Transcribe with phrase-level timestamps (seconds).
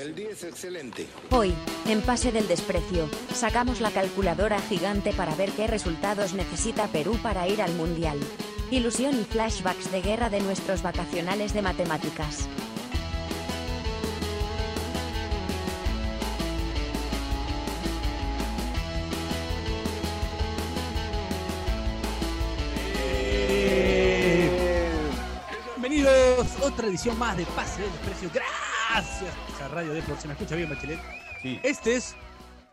[0.00, 1.06] El día es excelente.
[1.28, 1.52] Hoy,
[1.86, 7.46] en Pase del Desprecio, sacamos la calculadora gigante para ver qué resultados necesita Perú para
[7.46, 8.18] ir al Mundial.
[8.70, 12.48] Ilusión y flashbacks de guerra de nuestros vacacionales de matemáticas.
[25.76, 28.30] Bienvenidos, otra edición más de Pase del Desprecio.
[28.92, 29.32] Gracias
[29.62, 30.20] a Radio Depor.
[30.20, 30.98] ¿Se me escucha bien, Bachelet?
[31.40, 31.60] Sí.
[31.62, 32.16] Este es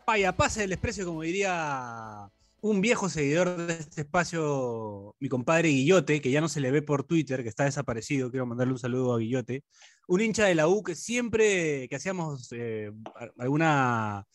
[0.04, 2.28] Paya Pase del Desprecio, como diría
[2.60, 6.82] un viejo seguidor de este espacio, mi compadre Guillote, que ya no se le ve
[6.82, 8.32] por Twitter, que está desaparecido.
[8.32, 9.62] Quiero mandarle un saludo a Guillote.
[10.08, 12.90] Un hincha de la U que siempre que hacíamos eh,
[13.38, 14.26] alguna,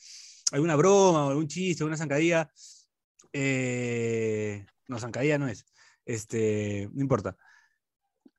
[0.54, 2.50] alguna broma algún chiste, alguna zancadilla,
[3.34, 5.66] eh, no, zancadilla no es,
[6.06, 7.36] este, no importa.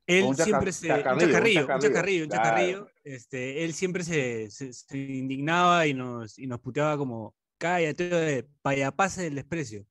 [0.07, 0.89] Él Un siempre se.
[0.89, 2.91] chacarrillo, un un chacarrillo, un claro.
[3.05, 8.49] Este, él siempre se, se- se indignaba y nos, y nos puteaba como, cállate, de
[8.63, 9.87] payapase del desprecio.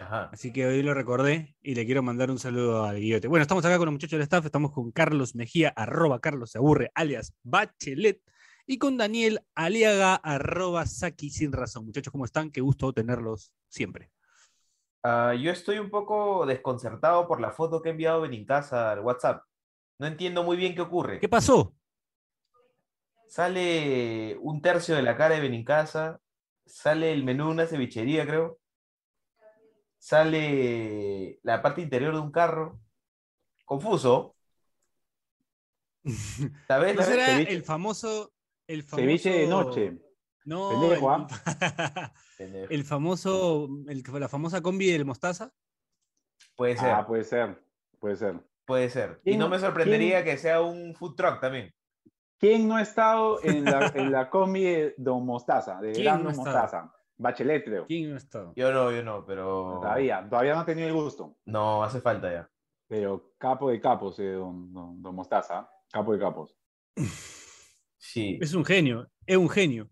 [0.00, 0.30] Ajá.
[0.32, 3.28] Así que hoy lo recordé y le quiero mandar un saludo al guillote.
[3.28, 6.58] Bueno, estamos acá con los muchachos del staff, estamos con Carlos Mejía, arroba Carlos se
[6.58, 8.20] aburre, alias Bachelet,
[8.66, 11.84] y con Daniel Aliaga, arroba Saki sin razón.
[11.84, 12.50] Muchachos, ¿cómo están?
[12.50, 14.10] Qué gusto tenerlos siempre.
[15.04, 19.42] Ah, yo estoy un poco desconcertado por la foto que ha enviado Benincasa al WhatsApp.
[19.98, 21.20] No entiendo muy bien qué ocurre.
[21.20, 21.74] ¿Qué pasó?
[23.26, 26.20] Sale un tercio de la cara de Benincasa,
[26.66, 28.58] sale el menú de una cevichería, creo.
[29.98, 32.80] Sale la parte interior de un carro.
[33.64, 34.34] Confuso.
[36.68, 36.96] ¿La ves?
[36.96, 37.52] ¿No será ceviche.
[37.52, 38.32] el famoso...
[38.66, 38.96] El famoso...
[39.02, 39.98] Ceviche de noche.
[40.44, 42.12] No, Pendejo, el- ¿ah?
[42.38, 42.72] Pendejo.
[42.72, 45.52] el famoso, el, la famosa combi del mostaza.
[46.56, 47.64] Puede ser, Ah, puede ser.
[48.00, 48.40] Puede ser.
[48.72, 49.20] Puede ser.
[49.24, 51.72] Y ¿Quién no me sorprendería que sea un food truck también.
[52.38, 55.80] ¿Quién no ha estado en la, en la combi de Don Mostaza?
[55.80, 56.62] De ¿Quién Gran no ha Don estado?
[56.62, 56.92] Mostaza.
[57.18, 57.86] Bachelet, creo.
[57.86, 58.52] ¿Quién no ha estado?
[58.56, 59.78] Yo no, yo no, pero.
[59.80, 60.26] Todavía.
[60.28, 61.36] Todavía no ha tenido el gusto.
[61.44, 62.50] No, hace falta ya.
[62.88, 65.70] Pero capo de capos, eh, don, don, don Mostaza.
[65.92, 66.56] Capo de capos.
[68.04, 68.36] Sí.
[68.42, 69.88] Es un genio, es un genio.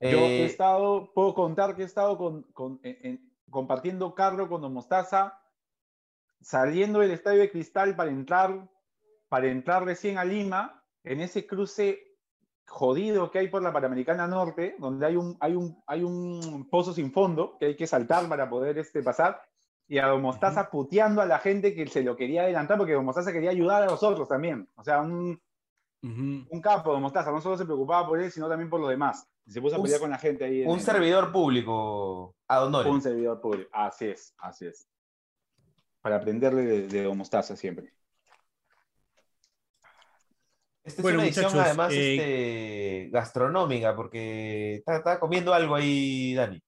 [0.00, 4.48] Yo Eh, he estado, puedo contar que he estado con, con- en- en- compartiendo carro
[4.48, 5.38] con Don Mostaza,
[6.40, 8.68] saliendo del Estadio de Cristal para entrar,
[9.28, 12.02] para entrar recién a Lima, en ese cruce
[12.66, 16.92] jodido que hay por la Panamericana Norte, donde hay un, hay un, hay un pozo
[16.92, 19.40] sin fondo que hay que saltar para poder este, pasar,
[19.88, 23.04] y a Don Mostaza puteando a la gente que se lo quería adelantar, porque Don
[23.04, 24.68] Mostaza quería ayudar a los otros también.
[24.74, 25.40] O sea, un,
[26.02, 26.46] Ujú.
[26.50, 29.28] un capo Don Mostaza, no solo se preocupaba por él, sino también por los demás.
[29.46, 30.64] Se puso a pelear con la gente ahí.
[30.66, 32.90] un el- servidor público, Adonore.
[32.90, 33.70] un servidor público.
[33.72, 34.88] Así es, así es.
[36.06, 37.92] Para aprenderle de, de siempre.
[40.84, 46.32] Esta Bueno, es una edición además eh, este, gastronómica, porque está, está comiendo algo ahí,
[46.32, 46.62] Dani.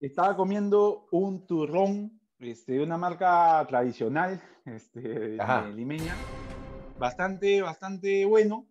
[0.00, 5.36] Estaba comiendo un turrón este, de una marca tradicional este,
[5.74, 6.16] limeña.
[6.98, 8.66] Bastante, bastante bueno.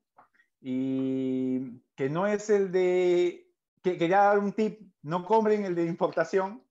[0.59, 3.47] Y que no es el de.
[3.83, 6.63] Que, quería dar un tip: no compren el de importación,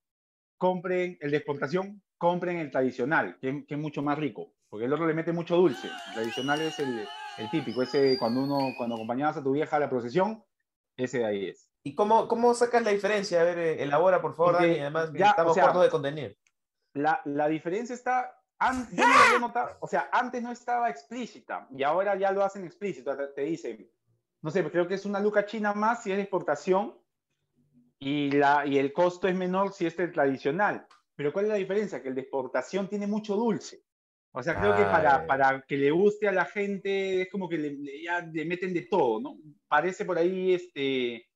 [0.58, 4.52] compren el de exportación, compren el tradicional, que, que es mucho más rico.
[4.68, 5.88] Porque el otro le mete mucho dulce.
[6.08, 7.06] El tradicional es el,
[7.38, 10.44] el típico, ese cuando uno, cuando acompañabas a tu vieja a la procesión,
[10.96, 11.70] ese de ahí es.
[11.84, 13.40] ¿Y cómo, cómo sacas la diferencia?
[13.40, 14.80] A ver, eh, elabora, por favor, Porque Dani.
[14.80, 16.34] Además, ya, estamos o sea, cortos de contenido.
[16.94, 21.82] La, la diferencia está, an- yo no notado, o sea, antes no estaba explícita y
[21.84, 23.88] ahora ya lo hacen explícito, te, te dicen,
[24.42, 26.98] no sé, creo que es una luca china más si es de exportación
[27.98, 30.86] y, la, y el costo es menor si es el tradicional.
[31.16, 32.00] Pero ¿cuál es la diferencia?
[32.02, 33.82] Que el de exportación tiene mucho dulce.
[34.32, 37.48] O sea, creo que Ah, para, para que le guste a la gente es como
[37.48, 39.38] que le, ya le meten de todo, ¿no?
[39.66, 41.26] Parece por ahí, este,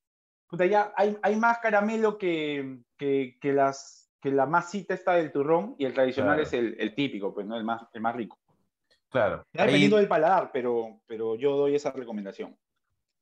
[0.46, 5.32] puta, ya hay, hay más caramelo que, que, que las, que la masita está del
[5.32, 6.42] turrón y el tradicional Claro.
[6.42, 7.56] es el, el típico, pues, ¿no?
[7.56, 8.38] El más, el más rico.
[9.08, 9.44] Claro.
[9.54, 12.54] Ya Ahí, dependiendo del paladar, pero, pero yo doy esa recomendación.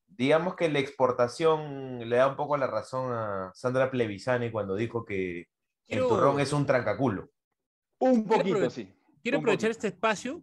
[0.08, 5.04] digamos que la exportación le da un poco la razón a Sandra Plevisani cuando dijo
[5.04, 5.46] que
[5.88, 7.31] el turrón es un trancaculo.
[7.99, 8.93] Un poquito, sí.
[9.23, 9.87] Quiero aprovechar poquito.
[9.87, 10.43] este espacio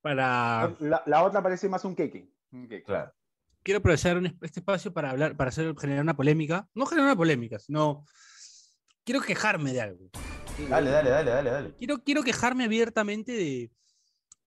[0.00, 0.74] para.
[0.80, 2.28] La, la otra parece más un queque.
[2.50, 2.84] un queque.
[2.84, 3.12] Claro.
[3.62, 6.68] Quiero aprovechar un este espacio para hablar, para hacer, generar una polémica.
[6.74, 8.04] No generar una polémica, sino.
[9.04, 10.10] Quiero quejarme de algo.
[10.68, 11.74] Dale, dale, dale, dale, dale.
[11.76, 13.70] Quiero, quiero quejarme abiertamente de,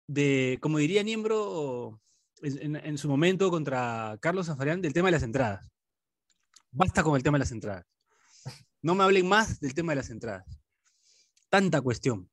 [0.06, 2.00] de, como diría Niembro
[2.41, 5.69] en, en- en su momento contra Carlos Zafarian, del tema de las entradas.
[6.70, 7.85] Basta con el tema de las entradas.
[8.82, 10.44] No me hablen más del tema de las entradas.
[11.49, 12.29] Tanta cuestión.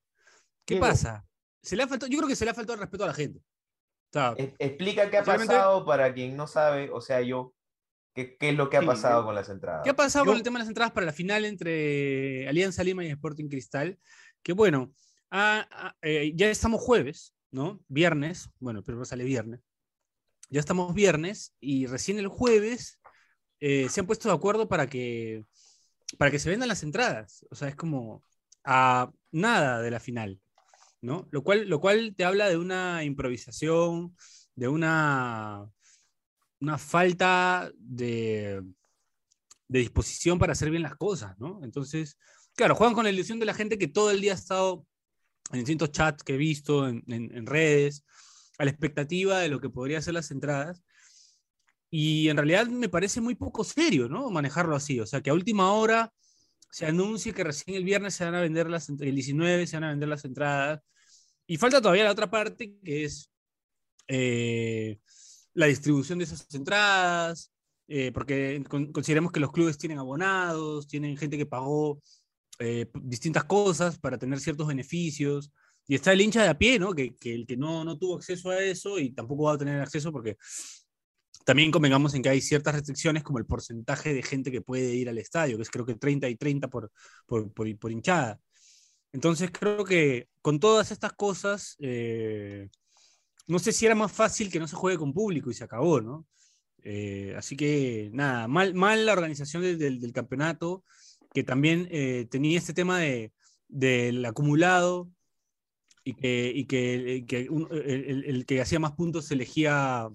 [0.66, 1.25] ¿Qué pasa?
[1.62, 3.13] Se le ha faltado, yo creo que se le ha faltado el respeto a la
[3.13, 3.40] gente.
[3.40, 7.54] O sea, E- Explica qué ha pasado para quien no sabe, o sea, yo,
[8.13, 9.81] qué, qué es lo que ha Sí, pasado con las entradas.
[9.84, 12.84] ¿Qué ha pasado Yo- con el tema de las entradas para la final entre Alianza
[12.84, 14.00] Lima y Sporting Cristal?
[14.42, 14.94] Que bueno,
[15.31, 17.80] ah, ah, eh, ya estamos jueves, ¿no?
[17.88, 19.60] Viernes, bueno, pero sale viernes.
[20.50, 23.00] Ya estamos viernes y recién el jueves
[23.60, 25.45] eh, se han puesto de acuerdo para que,
[26.18, 27.46] para que se vendan las entradas.
[27.52, 28.24] O sea, es como
[28.64, 30.40] a nada de la final,
[31.02, 31.28] ¿no?
[31.32, 34.16] Lo cual, lo cual te habla de una improvisación,
[34.56, 35.70] de una,
[36.60, 38.62] una falta de,
[39.68, 41.62] de disposición para hacer bien las cosas, ¿no?
[41.64, 42.18] Entonces,
[42.56, 44.86] claro, juegan con la ilusión de la gente que todo el día ha estado
[45.52, 48.04] en distintos chats que he visto, en, en- redes,
[48.58, 50.84] a la expectativa de lo que podría ser las entradas.
[51.92, 54.30] Y en realidad me parece muy poco serio, ¿no?
[54.30, 55.00] Manejarlo así.
[55.00, 56.12] O sea, que a última hora
[56.72, 59.86] se anuncie que recién el viernes se van a vender las, el 19 se van
[59.86, 60.82] a vender las entradas.
[61.48, 63.32] Y falta todavía la otra parte, que es
[64.08, 65.00] eh,
[65.54, 67.52] la distribución de esas entradas,
[67.88, 72.02] eh, porque con- consideremos que los clubes tienen abonados, tienen gente que pagó
[72.60, 75.52] eh, distintas cosas para tener ciertos beneficios.
[75.88, 76.94] Y está el hincha de a pie, ¿no?
[76.94, 79.82] Que, que el que no, no tuvo acceso a eso y tampoco va a tener
[79.82, 80.38] acceso porque
[81.46, 85.10] también convengamos en que hay ciertas restricciones como el porcentaje de gente que puede ir
[85.10, 86.92] al estadio, que es creo que 30 y 30 por,
[87.26, 88.40] por, por, por hinchada.
[89.12, 92.70] Entonces creo que con todas estas cosas, eh,
[93.48, 96.02] no sé si era más fácil que no se juegue con público y se acabó,
[96.02, 96.28] ¿no?
[96.84, 100.84] Eh, así que nada, mal, mal la organización del, del- del campeonato,
[101.34, 103.34] que también eh, tenía este tema de,
[103.68, 105.10] del acumulado
[106.04, 110.10] y que, y que, y que un- el, el- que hacía más puntos elegía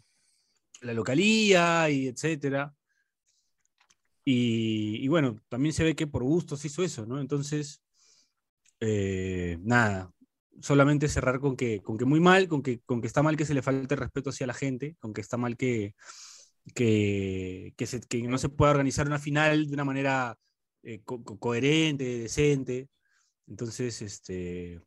[0.85, 2.75] la localía y etcétera.
[4.25, 7.21] Y, y bueno, también se ve que por gusto se hizo eso, ¿no?
[7.21, 7.83] Entonces,
[8.81, 10.13] eh, nada,
[10.61, 13.45] solamente cerrar con que, con que muy mal, con que, con que está mal que
[13.47, 15.95] se le falte respeto hacia la gente, con que está mal que,
[16.75, 20.39] que, que, se- que no se pueda organizar una final de una manera
[20.83, 22.89] eh, co- coherente, decente.
[23.49, 24.81] Entonces, este,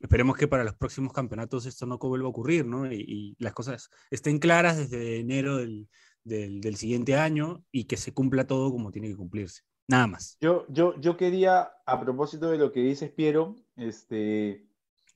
[0.00, 2.90] esperemos que para los próximos campeonatos esto no vuelva a ocurrir, ¿no?
[2.90, 5.88] Y, y las cosas estén claras desde enero del,
[6.24, 9.62] del- siguiente año y que se cumpla todo como tiene que cumplirse.
[9.86, 10.36] Nada más.
[10.40, 14.66] Yo, yo, yo quería, a propósito de lo que dices, Piero, este,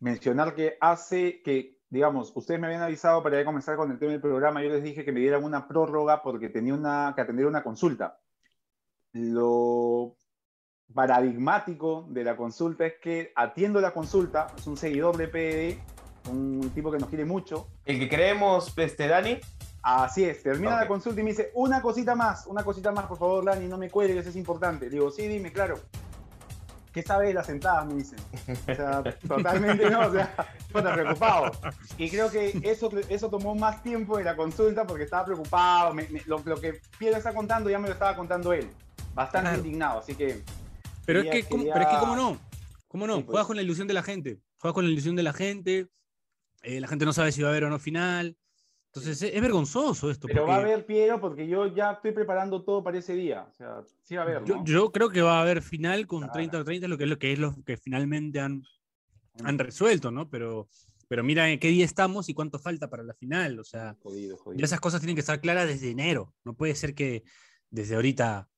[0.01, 4.13] mencionar que hace que, digamos, ustedes me habían avisado para ya comenzar con el tema
[4.13, 7.47] del programa, yo les dije que me dieran una prórroga porque tenía una, que atender
[7.47, 8.19] una consulta.
[9.13, 10.17] Lo
[10.95, 15.79] paradigmático de la consulta es que atiendo la consulta, es un seguidor de PD,
[16.31, 19.39] un tipo que nos quiere mucho, El que creemos, este, Dani,
[19.87, 23.19] Así es, termina la consulta y me dice, una cosita más, una cosita más, por
[23.19, 24.89] favor, Dani, no me cuelgues, es importante.
[24.89, 25.79] Digo, sí, dime, claro.
[26.91, 27.85] ¿Qué sabe de las entradas?
[27.85, 28.19] Me dicen.
[28.49, 30.35] O sea, totalmente no, o sea,
[30.73, 31.51] puta, preocupado.
[31.99, 35.93] Y creo que eso, eso tomó más tiempo de la consulta porque estaba preocupado.
[35.93, 38.71] me- me- lo, lo que Piero está contando ya me lo estaba contando él.
[39.13, 39.59] Bastante Claro.
[39.59, 40.43] indignado, así que
[41.07, 42.41] Pero, es que, ¿cómo, quería- pero es que, ¿cómo no?
[42.89, 43.17] ¿Cómo no?
[43.17, 43.31] Sí, pues.
[43.33, 44.39] Juegas con la ilusión de la gente.
[44.59, 45.89] Juegas con la ilusión de la gente.
[46.63, 48.37] eh, la gente no sabe si va a haber o no final.
[48.87, 50.29] Entonces, es, es vergonzoso esto.
[50.29, 53.43] Pero va a porque haber, Piero, porque yo ya estoy preparando todo para ese día.
[53.51, 54.65] O sea, sí va a haber, yo, ¿no?
[54.65, 56.33] yo creo que va a haber final con Claro.
[56.35, 58.63] 30 o 30, lo que es lo que, es lo que finalmente han,
[59.43, 60.31] han resuelto, ¿no?
[60.31, 60.69] Pero,
[61.09, 63.59] pero mira en qué día estamos y cuánto falta para la final.
[63.59, 64.65] O sea, Jodido, jodido.
[64.65, 66.33] esas cosas tienen que estar claras desde enero.
[66.45, 67.25] No puede ser que
[67.71, 68.49] desde ahorita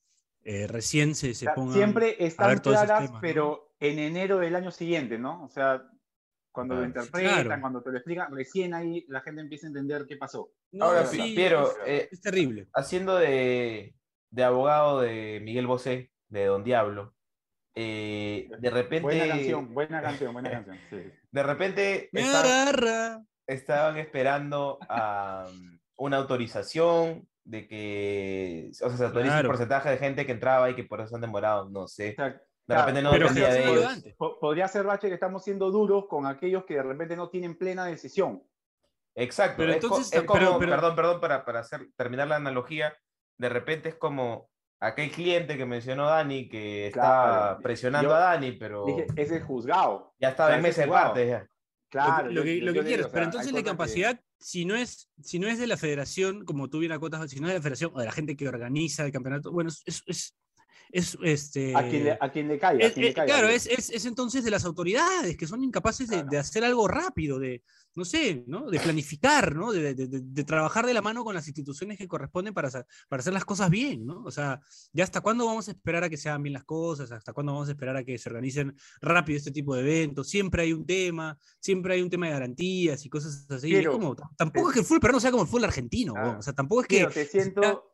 [0.47, 1.75] eh, recién se, se pongan.
[1.75, 3.21] siempre están ver todos esos claras, temas, ¿no?
[3.21, 5.45] pero en enero del año siguiente, ¿no?
[5.45, 5.83] O sea,
[6.53, 7.61] cuando lo Ah, interpretan, claro.
[7.61, 10.53] cuando te lo explican, recién ahí la gente empieza a entender qué pasó.
[10.73, 12.69] No, Ahora, sí, Piero, es- eh, es terrible.
[12.75, 13.95] haciendo de,
[14.31, 17.15] de abogado de Miguel Bosé, de Don Diablo,
[17.75, 20.79] eh, de repente, Buena canción, buena canción, buena canción.
[20.89, 20.97] sí.
[21.31, 23.23] de repente Me esta- agarra.
[23.47, 25.47] estaban esperando a,
[25.99, 29.49] una autorización de que, o sea, se autoriza Claro.
[29.49, 32.05] un porcentaje de gente que entraba y que por eso han demorado, no sé.
[32.09, 34.17] De claro, repente no Pero dependía de se ellos.
[34.19, 37.57] lo podría ser, Bache, que estamos siendo duros con aquellos que de repente no tienen
[37.57, 38.43] plena decisión.
[39.15, 39.59] Exacto.
[39.59, 42.37] Pero es, co- entonces, es como, pero- pero- perdón, perdón, para, para hacer, terminar la
[42.37, 42.95] analogía,
[43.39, 44.51] de repente es como
[44.81, 47.63] aquel cliente que mencionó Dani que estaba Claro.
[47.63, 50.13] presionando Yo a Dani, pero Dije, es el juzgado.
[50.19, 51.07] ya estaba en ese mesa de juzgado.
[51.07, 51.47] parte ya.
[51.89, 52.27] Claro.
[52.27, 52.85] lo, yo- que, lo que quieras.
[52.85, 55.59] digo, o sea, pero entonces la cosas que- capacidad, si, no es, si no es
[55.59, 58.07] de la federación, como tú bien acotas, si no es de la federación o de
[58.07, 60.35] la gente que organiza el campeonato, bueno, es, es-
[60.91, 61.75] es- es este.
[61.77, 62.85] A quien le, a quien le caiga.
[62.85, 63.33] a es- quien le es- caiga.
[63.35, 66.29] claro, es, es- es entonces de las autoridades que son incapaces de, Claro.
[66.31, 67.63] de hacer algo rápido, de,
[67.95, 68.69] no sé, ¿no?
[68.71, 69.73] De planificar, ¿no?
[69.73, 73.21] De, de- de- trabajar de la mano con las instituciones que corresponden para, hacer- para
[73.21, 74.23] hacer las cosas bien, ¿no?
[74.25, 74.61] O sea,
[74.93, 77.11] ¿ya hasta cuándo vamos a esperar a que se hagan bien las cosas?
[77.11, 80.29] ¿Hasta cuándo vamos a esperar a que se organicen rápido este tipo de eventos?
[80.29, 83.73] Siempre hay un tema, siempre hay un tema de garantías y cosas así.
[83.75, 86.27] es Pero- como, tampoco es que el fútbol peruano sea como el fútbol argentino, Claro.
[86.29, 86.39] weón.
[86.41, 86.99] o sea, tampoco es que...
[86.99, 87.93] Pero te siento,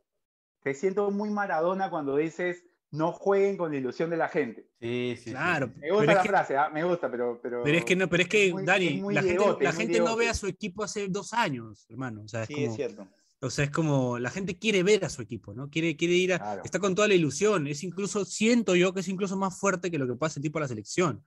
[0.63, 4.69] te siento muy Maradona cuando dices no jueguen con la ilusión de la gente.
[4.81, 5.31] Sí, sí, sí.
[5.31, 6.69] Claro, Me pero gusta es la que- frase, ¿ah?
[6.71, 7.63] me gusta, pero, pero.
[7.65, 9.99] Pero es que no, pero es que, muy- Dani, es la gente, la es gente
[10.01, 12.23] no ve a su equipo hace dos años, hermano.
[12.23, 13.09] O sea, es Sí, como, es cierto.
[13.41, 15.69] o sea, es como la gente quiere ver a su equipo, ¿no?
[15.71, 16.39] Quiere, quiere ir a.
[16.39, 16.63] Claro.
[16.65, 17.67] Está con toda la ilusión.
[17.67, 20.63] Es incluso, siento yo que es incluso más fuerte que lo que pasa tipo a
[20.63, 21.25] la selección.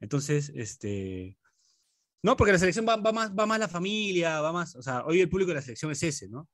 [0.00, 1.36] Entonces, este.
[2.22, 4.76] No, porque la selección va, va más, va más la familia, va más.
[4.76, 6.48] O sea, hoy el público de la selección es ese, ¿no?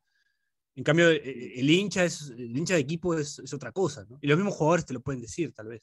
[0.79, 4.07] En cambio, eh, eh, el hincha, es, el hincha de equipo es, es otra cosa,
[4.09, 4.17] ¿no?
[4.21, 5.83] Y los mismos jugadores te lo pueden decir, tal vez,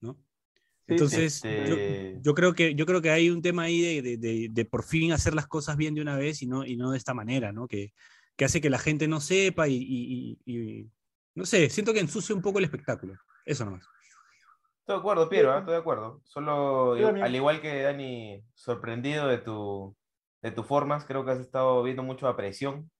[0.00, 0.16] ¿no?
[0.86, 4.16] Entonces, Este- yo, yo creo que, yo creo que hay un tema ahí de, de-
[4.18, 6.92] de- de por fin hacer las cosas bien de una vez y no, y no
[6.92, 7.66] de esta manera, ¿no?
[7.66, 7.92] Que,
[8.36, 10.90] que hace que la gente no sepa y, y- y- y-
[11.34, 13.14] no sé, siento que ensucia un poco el espectáculo.
[13.44, 13.84] Eso nomás.
[14.78, 15.58] Estoy de acuerdo, Piero, ¿eh?
[15.58, 16.20] estoy de acuerdo.
[16.24, 19.96] Solo, al igual que Dani, sorprendido de tu,
[20.40, 22.90] de tus formas, creo que has estado viendo mucho a presión.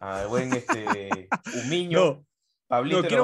[0.00, 1.28] Al buen este,
[1.64, 2.26] Humiño, No,
[2.66, 3.22] Pablito no, quiero-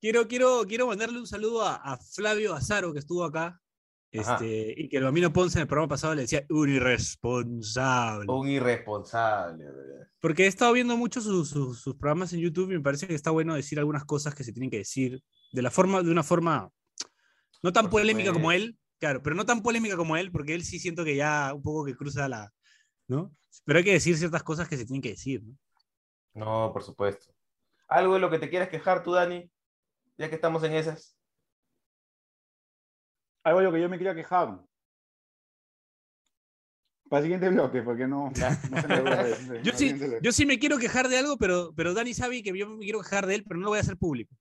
[0.00, 3.60] quiero, quiero, quiero mandarle un saludo a, a Flavio Azaro, que estuvo acá,
[4.12, 8.26] este, y que el Bambino Ponce en el programa pasado le decía un irresponsable.
[8.32, 9.64] Un irresponsable.
[9.64, 10.08] ¿verdad?
[10.20, 13.14] Porque he estado viendo mucho sus, sus- sus programas en YouTube y me parece que
[13.14, 16.22] está bueno decir algunas cosas que se tienen que decir de la forma, de una
[16.22, 16.70] forma
[17.62, 20.64] no tan Por polémica como él, claro, pero no tan polémica como él, porque él
[20.64, 22.52] sí siento que ya un poco que cruza la,
[23.08, 23.34] ¿no?
[23.64, 25.56] Pero hay que decir ciertas cosas que se tienen que decir, ¿no?
[26.34, 27.32] No, por supuesto.
[27.88, 29.50] ¿Algo de lo que te quieras quejar tú, Dani?
[30.18, 31.16] Ya que estamos en esas.
[33.42, 34.60] Algo de lo que yo me quería quejar.
[37.08, 38.30] Para el siguiente bloque, porque no.
[38.70, 38.88] no se
[39.48, 39.62] me.
[39.62, 42.68] Yo sí, yo sí me quiero quejar de algo, pero, pero Dani sabe que yo
[42.68, 44.34] me quiero quejar de él, pero no lo voy a hacer público.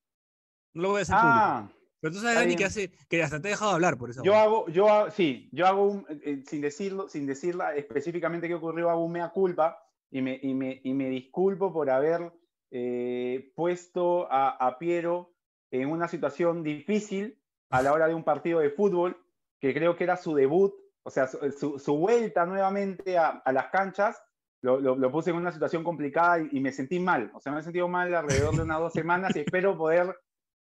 [0.73, 1.84] No lo voy a hacer público.
[2.05, 4.23] Pero tú sabes, Dani, que, hace, que hasta te he dejado hablar por eso.
[4.23, 8.47] yo hago, yo hago- sí, yo hago un, eh, eh, sin decirlo, sin decirla específicamente
[8.47, 12.31] qué ocurrió, hago un mea culpa y me, y me, y me disculpo por haber
[12.69, 15.33] eh, puesto a, a Piero
[15.71, 19.17] en una situación difícil a la hora de un partido de fútbol,
[19.59, 23.51] que creo que era su debut, o sea, su, su- su vuelta nuevamente a, a
[23.51, 24.21] las canchas,
[24.61, 27.51] lo, lo- lo puse en una situación complicada y, y me sentí mal, o sea,
[27.51, 30.15] me he sentido mal alrededor de unas dos semanas y espero poder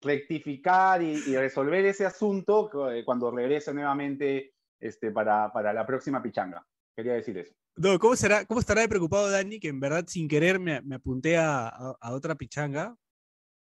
[0.01, 6.21] rectificar y, y resolver ese asunto eh, cuando regrese nuevamente este, para, para la próxima
[6.21, 6.65] pichanga.
[6.95, 7.53] Quería decir eso.
[7.75, 10.95] No, ¿cómo, será, ¿Cómo estará de preocupado Dani que en verdad sin querer me, me
[10.95, 12.95] apunté a, a- a otra pichanga?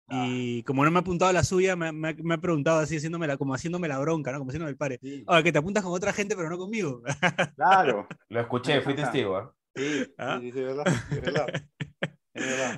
[0.09, 0.25] Ah.
[0.27, 2.79] Y como no me ha apuntado a la suya, me, me ha- me ha preguntado
[2.79, 4.39] así, haciéndome la, como haciéndome la bronca, ¿no?
[4.39, 4.99] Como haciéndome el pare.
[5.27, 7.03] Ahora que te apuntas con otra gente, pero no conmigo.
[7.55, 8.07] Claro.
[8.29, 9.35] Lo escuché, fui testigo.
[9.35, 9.53] ¿ah?
[9.75, 10.37] Sí, ¿Ah?
[10.41, 10.85] sí, sí, es verdad.
[11.11, 11.47] Es verdad.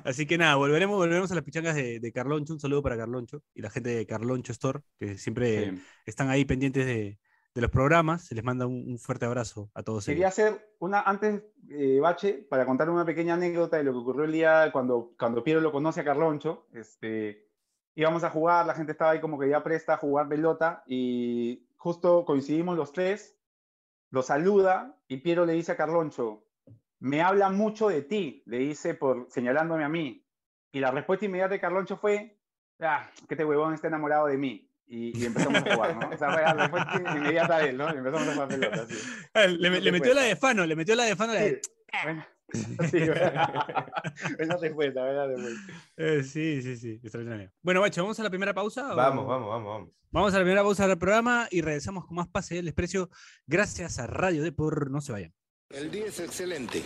[0.04, 2.52] Así que nada, volveremos, volveremos a las pichangas de, de Carloncho.
[2.54, 5.82] Un saludo para Carloncho y la gente de Carloncho Store, que siempre Sí.
[6.06, 7.18] están ahí pendientes de,
[7.54, 8.24] de los programas.
[8.24, 10.38] Se les manda un, un fuerte abrazo a todos Quería ellos.
[10.38, 14.32] hacer una, antes, eh, Bache, para contar una pequeña anécdota de lo que ocurrió el
[14.32, 16.66] día cuando, cuando Piero lo conoce a Carloncho.
[16.72, 17.48] Este,
[17.94, 21.66] íbamos a jugar, la gente estaba ahí como que ya presta a jugar pelota y
[21.76, 23.36] justo coincidimos los tres,
[24.10, 26.44] lo saluda y Piero le dice a Carloncho,
[27.00, 30.24] me habla mucho de ti, le dice por señalándome a mí.
[30.72, 32.38] Y la respuesta inmediata de Carloncho fue,
[32.80, 34.66] ah, que este huevón está enamorado de mí.
[34.86, 36.08] Y, y empezamos a jugar, ¿no?
[36.14, 37.92] O sea, fue la respuesta inmediata de él, ¿no?
[37.94, 38.86] Y empezamos a jugar pelota.
[38.88, 38.96] sí.
[39.34, 40.22] Ah, le, le metió la cuesta.
[40.28, 41.32] de Fano, le metió la de Fano.
[41.34, 41.70] la de- Sí,
[42.04, 42.24] bueno,
[42.90, 42.98] sí,
[44.36, 45.72] buena respuesta, buena respuesta.
[45.96, 47.52] Eh, sí, sí, sí, extraordinario.
[47.62, 48.92] Bueno, Bacho, ¿vamos a la primera pausa?
[48.92, 49.90] o- Vamos, vamos, vamos, vamos.
[50.10, 53.08] Vamos a la primera pausa del programa y regresamos con más pase del desprecio
[53.46, 54.90] gracias a Radio Depor.
[54.90, 55.32] No se vayan.
[55.72, 56.82] El día es excelente.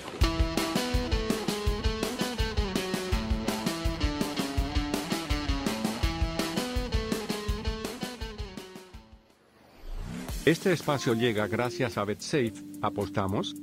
[10.45, 12.53] Este espacio llega gracias a BetSafe.
[12.83, 13.55] ¿Apostamos?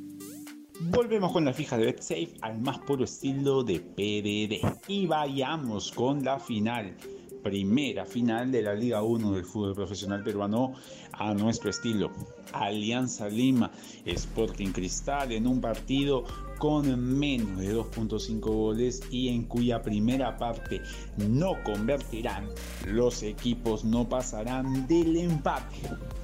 [0.80, 4.82] Volvemos con la fija de BetSafe al más puro estilo de PDD.
[4.88, 6.98] Y vayamos con la final.
[7.44, 10.74] Primera final de la Liga 1 del fútbol profesional peruano
[11.14, 12.12] a nuestro estilo.
[12.54, 13.72] Alianza Lima,
[14.06, 16.24] Sporting Cristal en un partido
[16.60, 20.82] con menos de 2.5 goles y en cuya primera parte
[21.18, 22.48] no convertirán.
[22.86, 25.82] Los equipos no pasarán del empate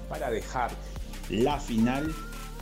[0.10, 0.72] para dejar
[1.30, 2.14] la final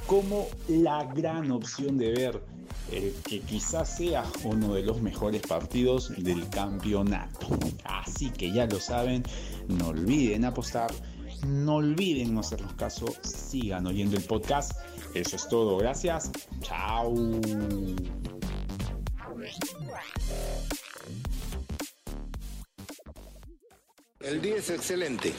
[0.07, 2.54] como la gran opción de ver
[2.91, 7.57] el que quizás sea uno de los mejores partidos del campeonato.
[7.83, 9.23] Así que ya lo saben,
[9.67, 10.91] no olviden apostar,
[11.47, 14.73] no olviden no hacernos caso, sigan oyendo el podcast.
[15.13, 16.31] Eso es todo, gracias,
[16.61, 17.13] chao.
[24.19, 25.33] El día es excelente.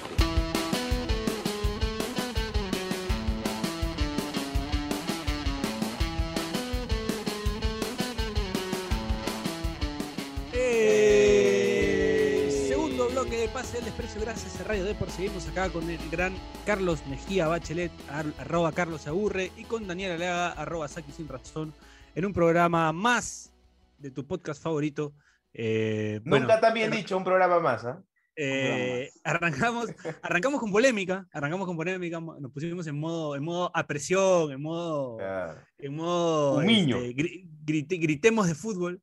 [12.69, 15.11] Segundo bloque de pase del desprecio gracias a Radio Depor.
[15.11, 20.13] Seguimos acá con el gran Carlos Mejía Bachelet, ar- arroba Carlos aburre, y con Daniel
[20.13, 21.73] Aleaga, arroba Saki sin razón,
[22.15, 23.53] en un programa más
[23.99, 25.13] de tu podcast favorito.
[25.55, 28.03] Eh, bueno, Nunca tan bien dicho un programa más, ¿ah?
[28.37, 29.87] eh, arrancamos,
[30.23, 35.17] arrancamos con polémica, arrancamos con polémica, nos pusimos en modo, en modo apresión, en modo
[35.79, 36.97] en modo Un niño.
[36.99, 39.01] este, gri- grite- gritemos de fútbol.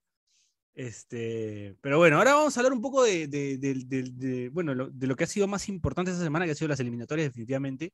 [0.75, 4.89] Este, pero bueno, ahora vamos a hablar un poco de, de- de- de- bueno, lo,
[4.89, 7.93] de lo que ha sido más importante esta semana, que ha sido las eliminatorias, definitivamente.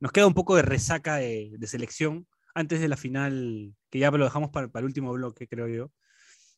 [0.00, 4.24] Nos queda un poco de resaca de, selección antes de la final, que ya lo
[4.24, 5.90] dejamos para, para el último bloque, creo yo.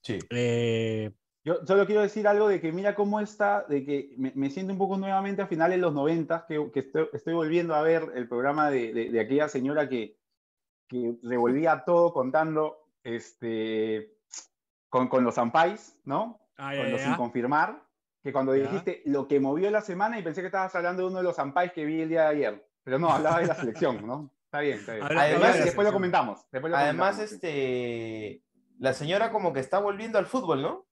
[0.03, 0.19] Sí.
[0.31, 1.11] Eh,
[1.45, 4.73] Yo solo quiero decir algo de que mira cómo está, de que me, me siento
[4.73, 8.11] un poco nuevamente a finales de los 90, que, que estoy, estoy volviendo a ver
[8.15, 10.17] el programa de aquella señora que,
[10.89, 14.18] que revolvía todo contando este,
[14.89, 16.41] con, con los Ampais, ¿no?
[16.57, 17.07] ah, Con ya, los ya.
[17.07, 17.83] sin confirmar,
[18.23, 18.65] que cuando Ya.
[18.65, 21.39] dijiste lo que movió la semana y pensé que estabas hablando de uno de los
[21.39, 24.31] Ampais que vi el día de ayer, pero no, hablaba de la selección, ¿no?
[24.45, 25.05] Está bien, está bien.
[25.05, 26.47] Además, Después- de la después lo comentamos.
[26.51, 28.43] después lo Además, comentamos, este,
[28.79, 30.87] la señora como que está volviendo al fútbol, ¿no?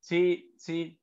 [0.00, 1.00] Sí, sí.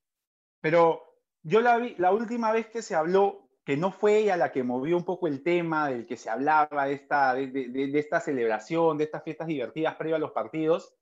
[0.60, 1.02] Pero
[1.44, 4.64] yo la vi, la última vez que se habló, que no fue ella la que
[4.64, 8.00] movió un poco el tema del que se hablaba de esta, de, de- de- de
[8.00, 10.94] esta celebración, de estas fiestas divertidas previo a los partidos,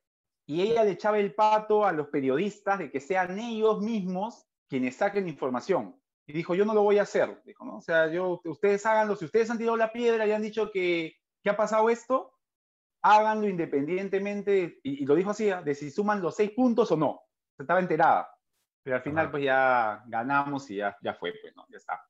[0.45, 4.95] y ella le echaba el pato a los periodistas de que sean ellos mismos quienes
[4.95, 5.99] saquen información.
[6.27, 7.41] Y dijo, yo no lo voy a hacer.
[7.45, 7.77] Dijo, ¿no?
[7.77, 9.15] O sea, yo, ustedes háganlo.
[9.15, 12.31] Si ustedes han tirado la piedra y han dicho que, que ha pasado esto,
[13.03, 17.21] háganlo independientemente, y, y lo dijo así, de si suman los seis puntos o no.
[17.55, 18.27] Se estaba enterada.
[18.83, 19.31] Pero al final, Ajá.
[19.31, 21.65] pues ya ganamos y ya, ya fue, pues, ¿no?
[21.69, 22.01] Ya está.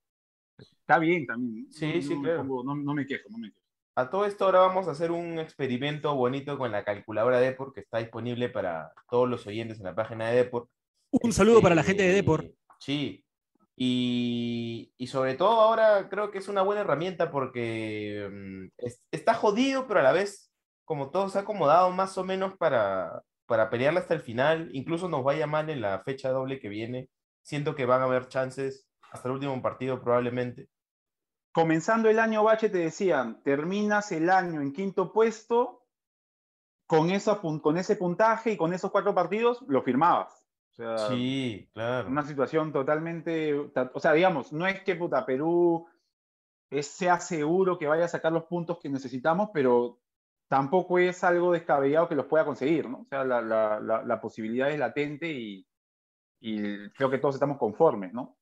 [0.57, 1.71] Está bien también.
[1.71, 2.43] Sí, No- sí, no claro.
[2.43, 3.64] no, no me quejo, no me quejo.
[3.97, 7.79] A todo esto ahora vamos a hacer un experimento bonito con la calculadora Depor que
[7.79, 10.67] está disponible para todos los oyentes en la página de Depor.
[11.11, 12.45] Un saludo para la gente de Este, Depor.
[12.79, 13.23] Sí.
[13.77, 19.33] Y, y sobre todo ahora creo que es una buena herramienta porque mm, es- está
[19.33, 20.51] jodido, pero a la vez,
[20.85, 25.07] como todo se ha acomodado más o menos para, para pelearla hasta el final, incluso
[25.07, 27.09] nos vaya mal en la fecha doble que viene.
[27.43, 30.67] Siento que van a haber chances hasta el último partido probablemente.
[31.55, 35.87] Comenzando el año, Bache, te decían, terminas el año en quinto puesto,
[36.85, 40.45] con, esa, con ese puntaje y con esos cuatro partidos, lo firmabas.
[40.73, 42.09] O sea, Sí, claro.
[42.09, 45.87] una situación totalmente, o sea, digamos, no es que puta Perú
[46.69, 50.01] es- sea seguro que vaya a sacar los puntos que necesitamos, pero
[50.49, 52.97] tampoco es algo descabellado que los pueda conseguir, ¿no?
[53.03, 55.65] O sea, la, la- la- la posibilidad es latente y,
[56.41, 58.35] y creo que todos estamos conformes, ¿no?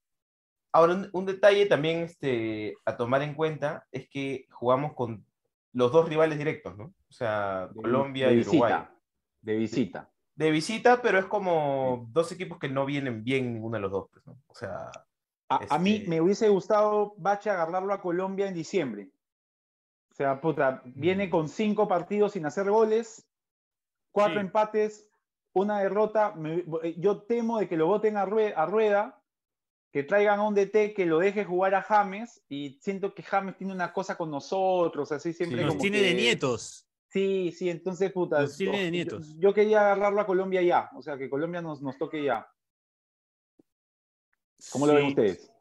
[0.73, 5.25] Ahora, un, un detalle también este, a tomar en cuenta es que jugamos con
[5.71, 6.85] los dos rivales directos, ¿no?
[7.07, 8.83] O sea, De- Colombia de y Uruguay.
[9.41, 10.09] De visita.
[10.35, 14.09] De visita, pero es como dos equipos que no vienen bien ninguno de los dos,
[14.11, 14.37] pues, ¿no?
[14.47, 14.89] O sea,
[15.49, 19.11] A, a mí Este- me hubiese gustado, Bache, agarrarlo a Colombia en diciembre.
[20.11, 21.29] O sea, puta, viene Mm.
[21.29, 23.27] con cinco partidos sin hacer goles,
[24.11, 24.45] cuatro Sí.
[24.47, 25.11] empates,
[25.53, 26.33] una derrota.
[26.35, 29.21] Me- eh, yo temo de que lo voten a Rueda,
[29.93, 33.55] que traigan a un DT que lo deje jugar a James, y siento que James
[33.55, 35.63] tiene una cosa con nosotros, así siempre Sí.
[35.65, 36.87] Nos como tiene que- de nietos.
[37.09, 38.41] Sí, sí, entonces, puta.
[38.41, 39.35] Nos tiene de yo- nietos.
[39.37, 42.47] Yo, quería agarrarlo a Colombia ya, o sea, que Colombia nos, nos toque ya.
[44.71, 45.51] ¿Cómo lo ven ustedes?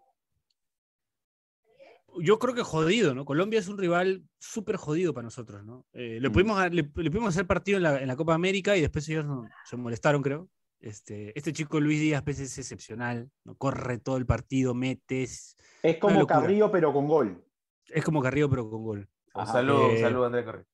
[2.21, 3.25] Yo creo que jodido, ¿no?
[3.25, 5.87] Colombia es un rival súper jodido para nosotros, ¿no?
[5.93, 6.33] Eh, le, Mm.
[6.33, 9.25] pudimos, le, le pudimos hacer partido en la, en la Copa América y después ellos
[9.25, 10.49] no- se molestaron, creo.
[10.83, 13.55] Este, este chico Luis Díaz pues, es excepcional, ¿no?
[13.55, 15.57] corre todo el partido, metes.
[15.83, 16.27] Es como.
[16.27, 17.45] Carrillo, pero con gol.
[17.89, 19.09] Es como Carrillo, pero con gol.
[19.35, 20.65] un saludo, un Eh, saludo, André Correa.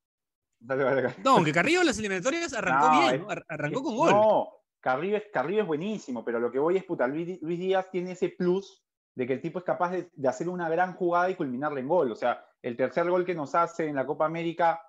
[0.60, 1.14] Dale, dale, dale.
[1.22, 3.30] No, aunque Carrillo en las eliminatorias arrancó No, bien, es- ¿no?
[3.30, 4.10] Ar- arrancó con gol.
[4.10, 4.48] No,
[4.80, 8.30] Carrillo es, Carrillo es buenísimo, pero lo que voy es, puta, Luis, Díaz tiene ese
[8.30, 8.82] plus
[9.14, 11.88] de que el tipo es capaz de, de hacer una gran jugada y culminarla en
[11.88, 12.10] gol.
[12.12, 14.80] O sea, el tercer gol que nos hace en la Copa América,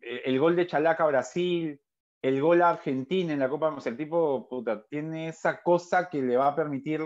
[0.00, 1.78] eh, el gol de Chalaca a Brasil,
[2.24, 6.08] el gol a Argentina en la Copa, o sea, el tipo, puta, tiene esa cosa
[6.08, 7.02] que le va a permitir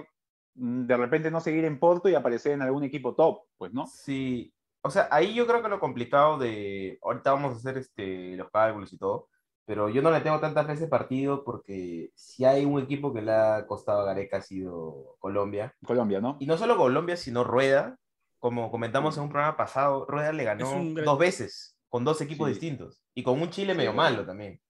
[0.54, 3.86] mm, de repente no seguir en Porto y aparecer en algún equipo top, pues, ¿no?
[3.86, 4.52] Sí,
[4.82, 8.48] o sea, ahí yo creo que lo complicado de, ahorita vamos a hacer este, los
[8.50, 9.28] cálculos y todo,
[9.64, 13.12] pero yo no le tengo tanta fe a ese partido porque si hay un equipo
[13.12, 15.74] que le ha costado a Gareca ha sido Colombia.
[15.84, 16.36] Colombia, ¿no?
[16.40, 17.98] Y no solo Colombia, sino Rueda.
[18.38, 22.46] Como comentamos en un programa pasado, Rueda le ganó gran- dos veces con dos equipos
[22.46, 22.52] Sí.
[22.54, 24.60] distintos y con un Chile medio malo también.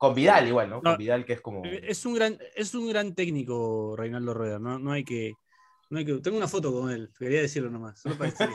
[0.00, 0.76] Con Vidal igual, ¿no?
[0.76, 1.62] No, Con Vidal que es como...
[1.62, 4.58] Eh, Es un gran, es un gran técnico, Reinaldo Rueda.
[4.58, 5.34] No, no hay que.
[5.90, 6.14] No hay que.
[6.20, 8.00] Tengo una foto con él, quería decirlo nomás.
[8.00, 8.48] Solo para decir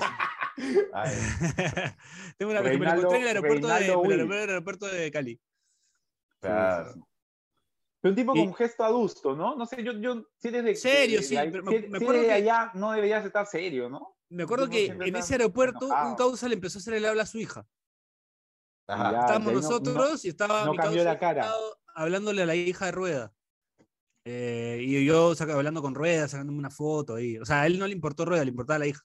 [2.37, 5.11] Tengo una que me Reinaldo- encontré en el aeropuerto, de, Reinaldo en el aeropuerto de
[5.11, 5.39] Cali.
[6.41, 6.85] claro.
[6.85, 7.05] Sí, sí, sí.
[8.01, 9.55] Pero un tipo Y- con gesto adusto, ¿no?
[9.55, 12.21] No sé, yo, yo si eres de, Serio, sí, ahí- pero me- si- me acuerdo
[12.21, 14.15] de que- allá no deberías estar serio, ¿no?
[14.29, 16.09] Me acuerdo que en ese aeropuerto enojado.
[16.09, 17.67] un causa le empezó a hacer el habla a su hija.
[18.87, 19.11] Ajá.
[19.11, 21.43] Ya, Estábamos no- nosotros y estaba no mi cambió causa la cara.
[21.43, 23.33] sentado hablándole a la hija de Rueda.
[24.25, 27.37] Eh, y yo saca- hablando con Rueda, sacándome una foto ahí.
[27.37, 29.01] O sea, a él no le importó Rueda, le importaba la hija.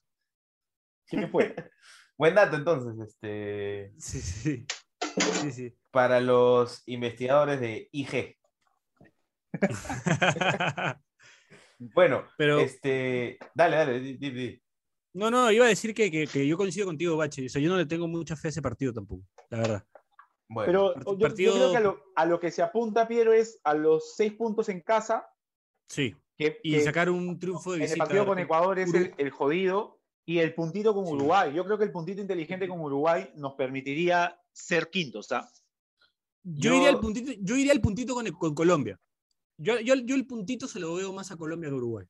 [1.07, 1.55] ¿Quién fue?
[2.17, 4.65] Buen dato entonces, este, Sí, sí.
[5.41, 5.75] Sí, sí.
[5.91, 8.37] para los investigadores de IG.
[11.79, 14.63] Bueno, Pero- este, dale, dale, di, di, di.
[15.13, 17.45] No, no, iba a decir que, que- que yo coincido contigo, Bache.
[17.45, 19.85] O sea, yo no le tengo mucha fe a ese partido tampoco, la verdad.
[20.47, 23.59] Bueno, Pero Part- yo, creo que a lo, a lo que se apunta, Piero, es
[23.63, 25.25] a los seis puntos en casa.
[25.87, 26.15] Sí.
[26.37, 28.03] Que, Y que sacar un triunfo de en el visita.
[28.05, 29.99] partido con Ecuador es el, jodido.
[30.25, 31.13] Y el puntito con Sí.
[31.13, 31.51] Uruguay.
[31.53, 35.31] Yo creo que el puntito inteligente con Uruguay nos permitiría ser quintos.
[35.31, 35.49] ¿ah?
[36.43, 38.99] Yo, Yo- iría al puntito, yo iría al puntito con, con Colombia.
[39.57, 42.05] Yo, yo, yo el puntito se lo veo más a Colombia que a Uruguay.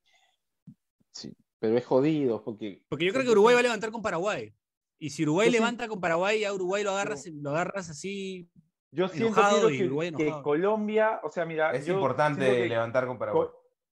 [1.11, 1.31] Sí,
[1.62, 2.84] pero es jodido porque.
[2.89, 4.52] Porque yo creo que Uruguay va a levantar con Paraguay.
[4.97, 8.50] Y si Uruguay Yo sí- levanta con Paraguay, ya Uruguay lo agarras, lo agarras así.
[8.91, 10.32] Yo siento enojado Piero, y que, Uruguay que.
[10.41, 11.71] Colombia, o sea, mira.
[11.71, 13.47] es yo importante que levantar con Paraguay.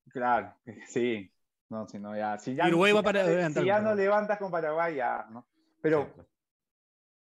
[0.10, 0.56] Claro,
[0.88, 1.32] sí.
[1.70, 2.40] No, si no, ya.
[2.40, 5.48] Si ya, Uruguay si va para levantar si ya no levantas con Paraguay, ya, ¿no?
[5.80, 6.12] Pero,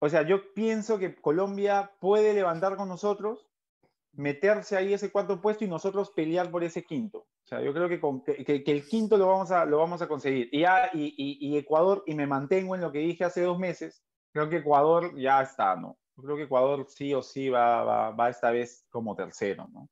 [0.01, 3.49] o sea, yo pienso que Colombia puede levantar con nosotros,
[4.13, 7.29] meterse ahí ese cuarto puesto y nosotros pelear por ese quinto.
[7.53, 10.09] O sea, yo creo que, con- que, el quinto lo vamos a, lo vamos a
[10.09, 10.49] conseguir.
[10.53, 13.59] Y, ya, y, y- y Ecuador, y me mantengo en lo que dije hace dos
[13.59, 15.99] meses, creo que Ecuador ya está, ¿no?
[16.17, 19.87] Yo creo que Ecuador sí o sí va, va, va esta vez como tercero, ¿no?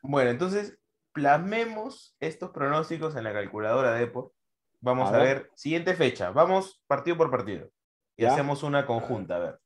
[0.00, 0.78] Bueno, entonces
[1.12, 4.32] plasmemos estos pronósticos en la calculadora de Depor.
[4.80, 5.36] Vamos A a, ver.
[5.42, 5.50] ver.
[5.56, 6.30] siguiente fecha.
[6.30, 7.68] Vamos partido por partido.
[8.16, 8.32] Y Ya.
[8.32, 9.60] hacemos una conjunta, a ver.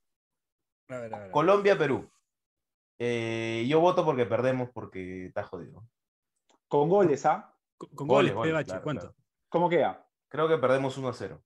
[0.88, 1.31] A ver, a ver.
[1.31, 2.11] Colombia-Perú.
[2.98, 5.85] Eh, yo voto porque perdemos porque está jodido.
[6.70, 7.52] Con goles, ¿ah?
[7.76, 9.00] Con, con Goles, goles, claro, ¿cuánto?
[9.09, 9.16] claro.
[9.48, 10.06] ¿Cómo queda?
[10.28, 11.42] Creo que perdemos 1-0.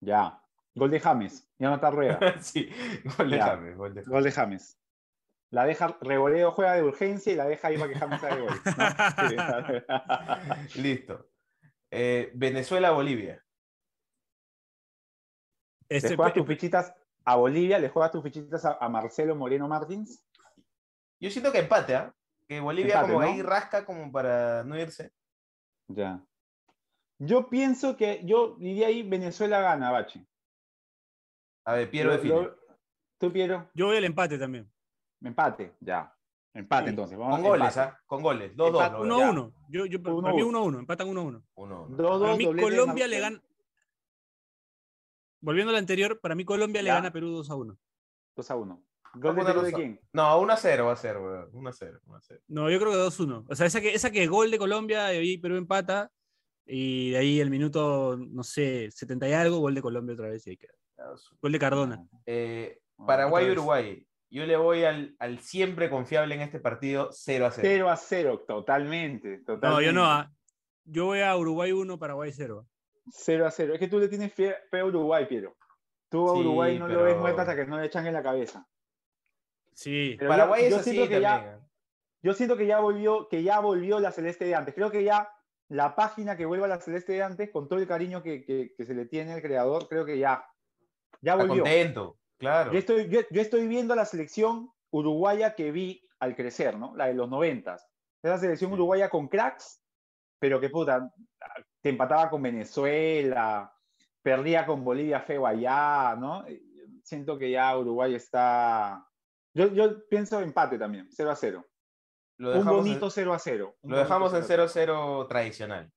[0.00, 0.42] Ya.
[0.74, 1.48] Gol de James.
[1.56, 2.18] Ya no está rueda.
[2.42, 2.68] sí,
[3.16, 3.38] gol de.
[3.40, 4.08] James, gol de James.
[4.12, 4.76] Gol de James.
[5.50, 8.50] La deja, Reboleo juega de urgencia y la deja ahí para que James haga gol.
[8.50, 8.56] ¿no?
[10.72, 10.74] Sí.
[10.82, 11.30] Listo.
[11.92, 13.40] Eh, Venezuela-Bolivia.
[15.88, 16.92] Le Este, juegas pe- tus fichitas
[17.24, 20.26] a Bolivia, le juegas tus fichitas a, a Marcelo Moreno Martins.
[21.20, 22.12] Yo siento que empate, ¿ah?
[22.48, 23.30] Que Bolivia Empate, como ¿no?
[23.32, 25.12] ahí rasca como para no irse.
[25.88, 26.22] Ya.
[27.18, 30.26] Yo pienso que yo diría ahí Venezuela gana, Bachi.
[31.66, 32.50] A ver, Piero define.
[33.18, 33.70] ¿Tú, Piero?
[33.74, 34.70] Yo voy al empate también.
[35.22, 36.14] Empate, ya.
[36.52, 37.16] Empate Sí, entonces.
[37.18, 37.80] Vamos, Con goles, empate.
[37.96, 38.00] ¿ah?
[38.06, 38.56] Con goles.
[38.56, 38.66] 2-2.
[38.68, 39.24] Empate, lo Uno veo.
[39.24, 39.30] a ya.
[39.32, 39.54] uno.
[39.68, 40.78] Yo, yo, Uno para mí a uno a uno.
[40.78, 41.44] Empatan uno a uno.
[41.54, 41.96] Uno, uno.
[41.96, 43.42] Dos, Para dos, mí Colombia le gana.
[45.40, 46.94] Volviendo al anterior, para mí Colombia le Ya.
[46.94, 47.78] gana a Perú 2 a 1.
[48.36, 48.84] 2 a 1.
[49.14, 50.00] A ¿Gol de de a- quién?
[50.12, 51.48] No, 1-0 va a ser, weón.
[51.52, 52.00] 1-0.
[52.06, 52.40] 1-0.
[52.48, 53.44] No, yo creo que 2-1.
[53.48, 56.10] O sea, esa que, esa que gol de Colombia, ahí Perú empata.
[56.66, 60.46] Y de ahí el minuto, no sé, 70 y algo, gol de Colombia otra vez.
[60.46, 60.72] Y ahí queda.
[61.40, 62.04] Gol de Cardona.
[62.26, 64.06] Eh, Ah, Paraguay-Uruguay.
[64.30, 67.62] Yo le voy al, al siempre confiable en este partido 0 a 0.
[67.68, 69.38] 0 a 0, totalmente.
[69.38, 69.68] totalmente.
[69.68, 70.04] No, yo no.
[70.06, 70.30] ah.
[70.84, 72.66] Yo voy a Uruguay 1, Paraguay 0.
[73.10, 73.74] 0 a 0.
[73.74, 75.56] Es que tú le tienes fe, fe a Uruguay, Piero.
[76.08, 78.14] Tú a Sí, Uruguay no lo pero- ves muerto hasta que no le echan en
[78.14, 78.66] la cabeza.
[79.74, 80.16] Sí.
[80.18, 81.58] Pero Paraguay yo, es así siento que ya, ¿eh?
[82.22, 84.74] yo siento que ya volvió, que ya volvió la celeste de antes.
[84.74, 85.30] Creo que ya
[85.68, 88.74] la página que vuelva a la celeste de antes, con todo el cariño que, que-
[88.76, 90.44] que se le tiene al creador, creo que ya,
[91.20, 91.62] ya Está volvió.
[91.64, 92.72] contento, claro.
[92.72, 96.94] Yo estoy, yo, yo estoy viendo la selección uruguaya que vi al crecer, ¿no?
[96.96, 97.88] La de los noventas.
[98.22, 98.74] Esa selección Sí.
[98.74, 99.82] uruguaya con cracks,
[100.38, 101.12] pero que puta,
[101.80, 103.72] te empataba con Venezuela,
[104.22, 106.44] perdía con Bolivia feo allá, ¿no?
[107.02, 109.06] Siento que ya Uruguay está.
[109.54, 111.64] Yo, yo pienso empate también, 0 a 0.
[112.38, 113.76] Lo Un bonito en, 0 a 0.
[113.82, 115.92] un lo dejamos en bonito 0 a 0-0 tradicional.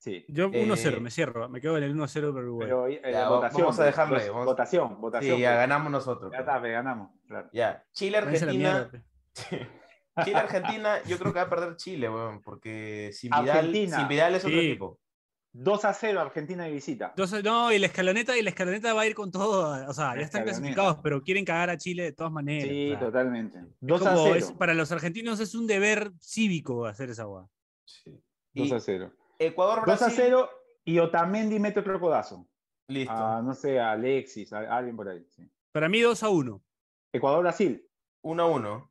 [0.00, 0.24] Sí.
[0.28, 1.48] Yo 1-0, Eh, me cierro.
[1.48, 2.66] Me quedo en el 1-0 para Uruguay.
[2.68, 3.62] Pero eh, Ya, votación.
[3.62, 5.36] vamos a dejarlo pues, ahí, vamos- Votación, votación.
[5.36, 5.58] Sí, ya pues.
[5.58, 6.32] ganamos nosotros.
[6.32, 7.10] Ya está, pues, ganamos.
[7.26, 7.48] Claro.
[7.52, 8.72] Ya, Váyanse a la Chile-Argentina.
[8.72, 9.02] mierda, pe.
[10.24, 13.96] Chile-Argentina, yo creo que va a perder Chile, weón, porque sin Vidal, Argentina.
[13.98, 14.66] sin Vidal es otro Sí.
[14.70, 14.98] equipo.
[15.52, 17.14] 2 a 0 Argentina de visita.
[17.44, 19.88] No, y la escaloneta, y la escaloneta va a ir con todo.
[19.88, 20.44] O sea, La ya están escaloneta.
[20.44, 22.68] clasificados, pero quieren cagar a Chile de todas maneras.
[22.68, 23.58] Sí, o sea, totalmente.
[23.58, 24.34] es 2 a como- 0.
[24.36, 27.48] es- para los argentinos es un deber cívico hacer esa agua.
[27.84, 28.22] Sí.
[28.54, 29.12] 2 Y a 0.
[29.38, 30.24] Ecuador, 2 a Brasil.
[30.26, 30.50] 0
[30.84, 32.46] y Otamendi mete otro codazo.
[32.88, 33.12] Listo.
[33.12, 35.24] A, no sé, a Alexis, a alguien por ahí.
[35.30, 35.48] sí.
[35.72, 36.62] Para mí 2 a 1.
[37.12, 37.86] Ecuador-Brasil.
[38.22, 38.90] 1 a 1.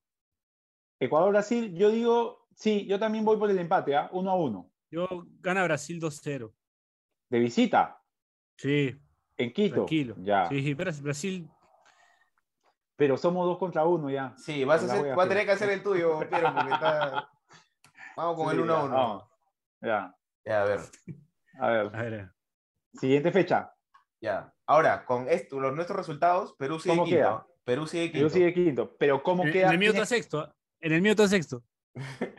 [1.00, 4.10] Ecuador-Brasil, yo digo, sí, yo también voy por el empate, ¿ah?
[4.12, 4.72] 1 a 1.
[4.90, 5.08] Yo
[5.42, 6.54] gana Brasil 2-0.
[7.30, 8.02] De visita,
[8.58, 8.98] Sí,
[9.38, 9.76] en Quito.
[9.76, 10.16] tranquilo.
[10.20, 10.48] Ya.
[10.50, 11.50] Sí, Bras- Brasil.
[12.96, 14.34] Pero somos 2 contra 1 ya.
[14.38, 17.30] Sí, vas a, hacer, a vas a tener que hacer el tuyo, Piero, porque está.
[18.18, 18.96] Vamos con Sí, el 1 a ya, 1.
[18.96, 19.24] vamos.
[19.82, 20.16] Ya.
[20.46, 20.80] Ya, a ver.
[21.60, 21.96] A ver.
[21.96, 22.32] A ver.
[22.94, 23.72] Siguiente fecha.
[24.20, 24.52] Ya.
[24.66, 27.18] Ahora, con esto, los nuestros resultados, Perú sigue ¿Cómo quinto.
[27.18, 27.48] queda?
[27.64, 28.18] Perú sigue quinto.
[28.18, 28.96] Perú sigue quinto.
[28.98, 29.68] Pero ¿cómo En, queda?
[29.68, 30.56] en el mío ¿Quién está es- sexto.
[30.80, 31.64] En el mío está sexto.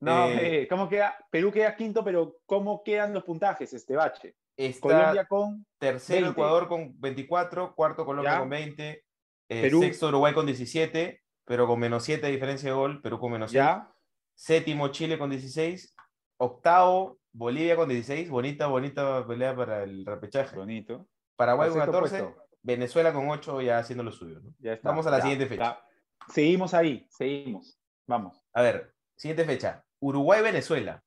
[0.00, 1.16] No, Eh, eh, ¿cómo queda?
[1.30, 4.36] Perú queda quinto, pero ¿cómo quedan los puntajes, este bache?
[4.56, 6.30] Está Colombia con tercero 20.
[6.40, 8.38] Ecuador con 24, cuarto Colombia Ya.
[8.40, 9.04] con 20,
[9.48, 9.80] eh, Perú.
[9.80, 13.50] sexto Uruguay con 17, pero con menos 7 de diferencia de gol, Perú con menos
[13.50, 13.56] 6.
[13.56, 13.92] ya.
[14.34, 15.94] Séptimo Chile con 16,
[16.38, 20.56] octavo Bolivia con 16, bonita, bonita pelea para el repechaje.
[20.56, 21.06] Bonito.
[21.36, 22.44] Paraguay con sexto 14, puesto.
[22.62, 24.40] Venezuela con 8 ya haciendo lo suyo.
[24.40, 24.52] ¿no?
[24.58, 24.88] Ya está.
[24.88, 25.62] Vamos a la Ya, siguiente fecha.
[25.62, 26.32] ya.
[26.32, 27.80] Seguimos ahí, seguimos.
[28.06, 28.44] Vamos.
[28.52, 29.84] A ver, siguiente fecha.
[30.00, 31.02] Uruguay-Venezuela.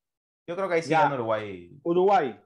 [0.47, 1.01] Yo creo que ahí sí Ya.
[1.01, 1.71] gana Uruguay.
[1.83, 2.39] Uruguay,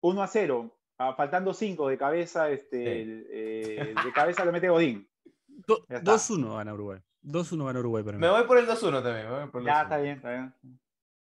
[0.00, 0.78] 1 a 0.
[0.98, 3.00] ah, faltando 5 de cabeza, este, Sí.
[3.00, 5.08] el, eh, de cabeza lo mete Godín.
[5.66, 6.12] Do- Ya está.
[6.12, 7.00] 2-1 gana Uruguay.
[7.22, 8.20] 2-1 gana Uruguay para mí.
[8.20, 9.28] Me voy por el 2-1 también.
[9.28, 9.82] me voy por el Ya 2-1.
[9.82, 10.54] está bien, está bien.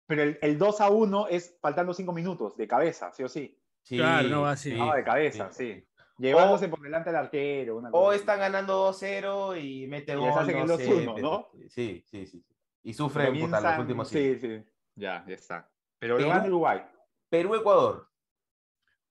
[0.06, 3.58] Pero el, el 2 a 1 es faltando 5 minutos, de cabeza, sí o sí.
[3.84, 4.72] Sí, Claro, no va así.
[4.72, 5.74] sí, No, de cabeza, sí.
[5.76, 5.88] sí.
[6.18, 7.78] Llevándose por delante al arquero.
[7.78, 10.28] Una O están ganando 2-0 y mete Y gol.
[10.28, 11.50] les hacen el no sé, 2-1, pero- ¿no?
[11.70, 12.44] Sí, sí, sí.
[12.84, 14.64] Y sufren puta, los últimos Sí, sí.
[14.96, 15.72] Ya, ya está.
[16.00, 16.30] Pero lo Perú.
[16.30, 16.82] gana Uruguay.
[17.30, 18.10] Perú-Ecuador.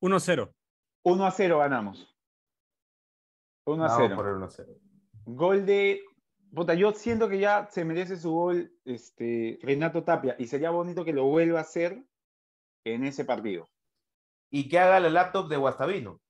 [0.01, 0.53] 1-0.
[1.05, 2.17] 1 a 0 ganamos.
[3.65, 4.17] 1 a Vamos 0.
[4.17, 4.79] por el 1-0.
[5.25, 6.03] Gol de.
[6.55, 11.05] Puta, yo siento que ya se merece su gol este, Renato Tapia y sería bonito
[11.05, 12.05] que lo vuelva a hacer
[12.85, 13.71] en ese partido.
[14.51, 16.21] Y que haga la laptop de Guastavino.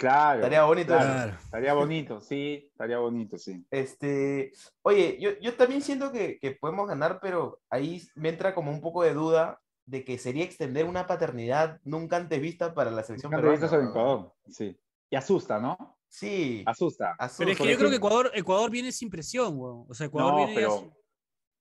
[0.00, 0.38] Claro.
[0.38, 1.32] Estaría bonito claro.
[1.44, 3.66] Estaría bonito, sí, estaría bonito, sí.
[3.70, 8.70] Este, oye, yo, yo también siento que, que podemos ganar, pero ahí me entra como
[8.70, 13.02] un poco de duda de que sería extender una paternidad nunca antes vista para la
[13.02, 13.66] selección Nunca peruana.
[13.66, 13.90] al ¿no?
[13.90, 14.80] Ecuador, sí.
[15.10, 15.98] Y asusta, ¿no?
[16.08, 17.14] Sí, Asusta.
[17.38, 19.84] Pero es que yo creo que Ecuador, Ecuador viene sin presión, weón.
[19.88, 20.94] O sea, Ecuador No, viene pero, sin-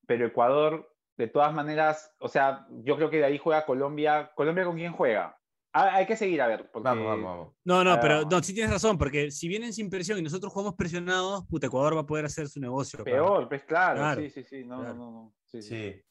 [0.07, 4.31] pero Ecuador, de todas maneras, o sea, yo creo que de ahí juega Colombia.
[4.33, 5.37] ¿Colombia con quién juega?
[5.71, 6.69] Ah, hay que seguir a ver.
[6.71, 7.53] Porque, Vamos, vamos, vamos.
[7.63, 7.99] No, no, Ah.
[8.01, 11.67] pero no, sí tienes razón, porque si vienen sin presión y nosotros jugamos presionados, puta,
[11.67, 13.03] Ecuador va a poder hacer su negocio.
[13.03, 14.63] Peor, pues claro, Claro, sí, sí, sí.
[14.65, 14.95] No, claro.
[14.95, 15.35] no, no.
[15.45, 15.69] Sí, sí.
[15.69, 16.01] Sí,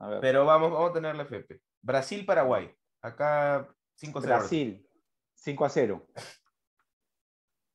[0.00, 0.20] A ver.
[0.20, 1.60] pero vamos, vamos a tenerle FP.
[1.82, 2.70] Brasil-Paraguay.
[3.02, 3.66] Acá
[3.98, 4.20] 5-0.
[4.26, 4.86] Brasil,
[5.34, 6.06] 5 a 0.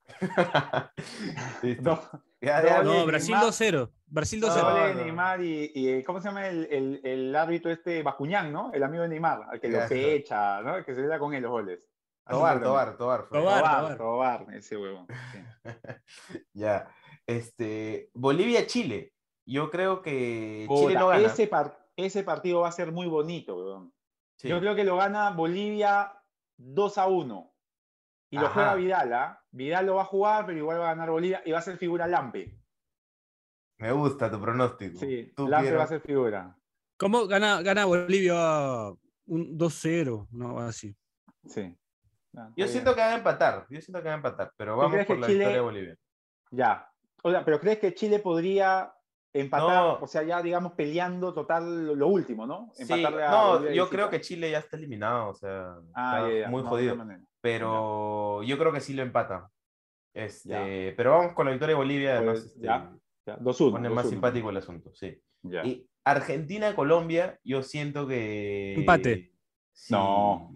[1.64, 1.82] Listo.
[1.82, 2.02] No,
[2.84, 3.92] no, No, Brasil Neymar- 2-0.
[4.08, 4.54] Brasil No, 2-0.
[4.62, 5.02] Doble de no.
[5.04, 8.72] Neymar y, y, ¿cómo se llama el, el, el árbitro este Bascuñán, ¿no?
[8.74, 10.76] El amigo de Neymar, al que lo fecha, ¿no?
[10.78, 11.90] El que se da con él los goles.
[12.26, 13.28] Así Tobar, Tobar, Tobar.
[13.30, 13.98] Tobar.
[13.98, 15.06] Tobar, ese huevo.
[15.32, 15.40] sí.
[16.54, 16.88] Ya.
[17.28, 19.14] Este, Bolivia-Chile.
[19.48, 21.26] Yo creo que Chile no gana.
[21.26, 23.94] ese, par- ese partido va a ser muy bonito, weón.
[24.38, 24.48] Sí.
[24.50, 26.14] Yo creo que lo gana Bolivia
[26.58, 27.54] 2 a 1.
[28.30, 29.42] Y lo juega Vidal, ¿ah?
[29.52, 31.78] Vidal lo va a jugar, pero igual va a ganar Bolivia y va a ser
[31.78, 32.58] figura Lampe.
[33.78, 35.00] Me gusta tu pronóstico.
[35.00, 36.56] Sí, Tú, Lampe va a ser figura.
[36.98, 38.90] ¿Cómo gana, gana Bolivia
[39.28, 40.28] un 2-0?
[40.32, 40.96] No, así.
[41.46, 41.78] Sí.
[42.38, 42.96] Ah, Yo siento bien.
[42.96, 43.66] que van a empatar.
[43.70, 44.52] Yo siento que van a empatar.
[44.58, 45.98] Pero vamos por la Chile- victoria de Bolivia.
[46.52, 46.90] Ya.
[47.24, 48.94] O sea, pero ¿crees que Chile podría
[49.42, 49.84] empatar?
[49.84, 49.94] No.
[50.02, 52.70] O sea, ya digamos peleando total lo, último, ¿no?
[52.74, 53.90] Sí, Empatarle a no, yo visita.
[53.90, 55.30] creo que Chile ya está eliminado.
[55.30, 56.98] O sea, Ah, está muy no, jodido.
[57.42, 59.46] Pero yo creo que sí lo empatan.
[60.14, 62.18] Este, pero vamos con la victoria de Bolivia.
[62.18, 62.92] Además, Pues, este, ya,
[63.28, 63.72] Ya, 2-1.
[63.72, 64.10] pone más 2-1.
[64.10, 64.92] simpático el asunto.
[64.94, 65.22] Sí.
[65.44, 65.64] Ya.
[65.66, 68.76] Y Argentina-Colombia, yo siento que.
[68.76, 69.34] Empate.
[69.74, 69.94] Sí.
[69.94, 70.56] No.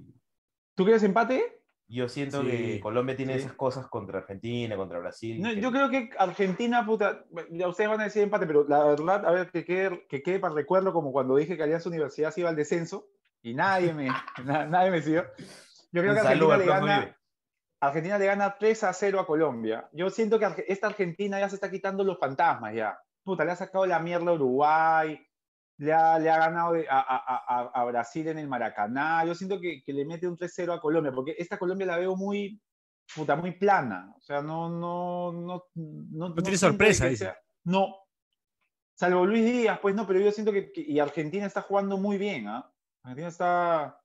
[0.76, 1.59] ¿Tú quieres empate?
[1.92, 2.48] Yo siento Sí.
[2.48, 3.40] que Colombia tiene Sí.
[3.40, 5.42] esas cosas contra Argentina, contra Brasil.
[5.42, 8.84] No, que- yo creo que Argentina, puta, ya ustedes van a decir empate, pero la
[8.84, 11.90] verdad, a ver, que quede, que quede para el recuerdo como cuando dije que Alianza
[11.90, 13.08] Universidad se iba al descenso
[13.42, 14.08] y nadie me,
[14.46, 15.26] na- nadie me siguió.
[15.92, 17.18] Yo creo Un que Argentina le, gana.
[17.82, 19.90] Argentina le gana 3 a 0 a Colombia.
[19.92, 23.00] Yo siento que esta Argentina ya se está quitando los fantasmas ya.
[23.24, 25.20] Puta, le ha sacado la mierda a Uruguay,
[25.80, 29.26] le ha, le ha ganado a, a- a- a Brasil en el Maracaná.
[29.26, 32.16] Yo siento que, que le mete un 3-0 a Colombia, porque esta Colombia la veo
[32.16, 32.62] muy,
[33.16, 34.14] puta, muy plana.
[34.18, 37.26] O sea, no, no, no, no, tiene siento sorpresa, dice.
[37.26, 37.96] sea- No.
[38.94, 42.18] Salvo Luis Díaz, pues no, pero yo siento que, que- y Argentina está jugando muy
[42.18, 42.70] bien, ¿ah?
[43.04, 44.02] Argentina está,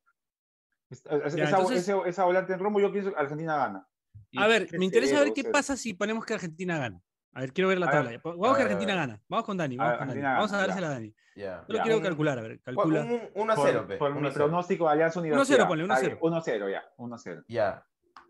[0.89, 3.87] Ya, esa, entonces- esa volante en rombo, yo pienso que Argentina gana.
[4.31, 5.51] Y A ver, me interesa ver 3-0, qué 0.
[5.51, 7.01] pasa si ponemos que Argentina gana.
[7.35, 8.09] A ver, quiero ver la A tabla.
[8.11, 9.07] ver, Vamos a que Argentina a ver.
[9.07, 9.21] gana.
[9.27, 9.75] Vamos con Dani.
[9.75, 10.19] A Vamos, ver, con Dani.
[10.21, 11.15] Argentina vamos a dársela a Dani.
[11.35, 11.65] Ya.
[11.67, 12.51] Yo lo quiero Un- calcular, a ver.
[12.53, 13.01] un- Calcula.
[13.01, 14.45] un 1 a Por, 0, pe, por mi 1 a 0.
[14.45, 15.67] pronóstico de Alianza 1-0, Universidad.
[15.67, 16.07] ponle, Está 1-0.
[16.07, 17.43] bien, 1-0 ya, 1-0.
[17.49, 17.85] Ya.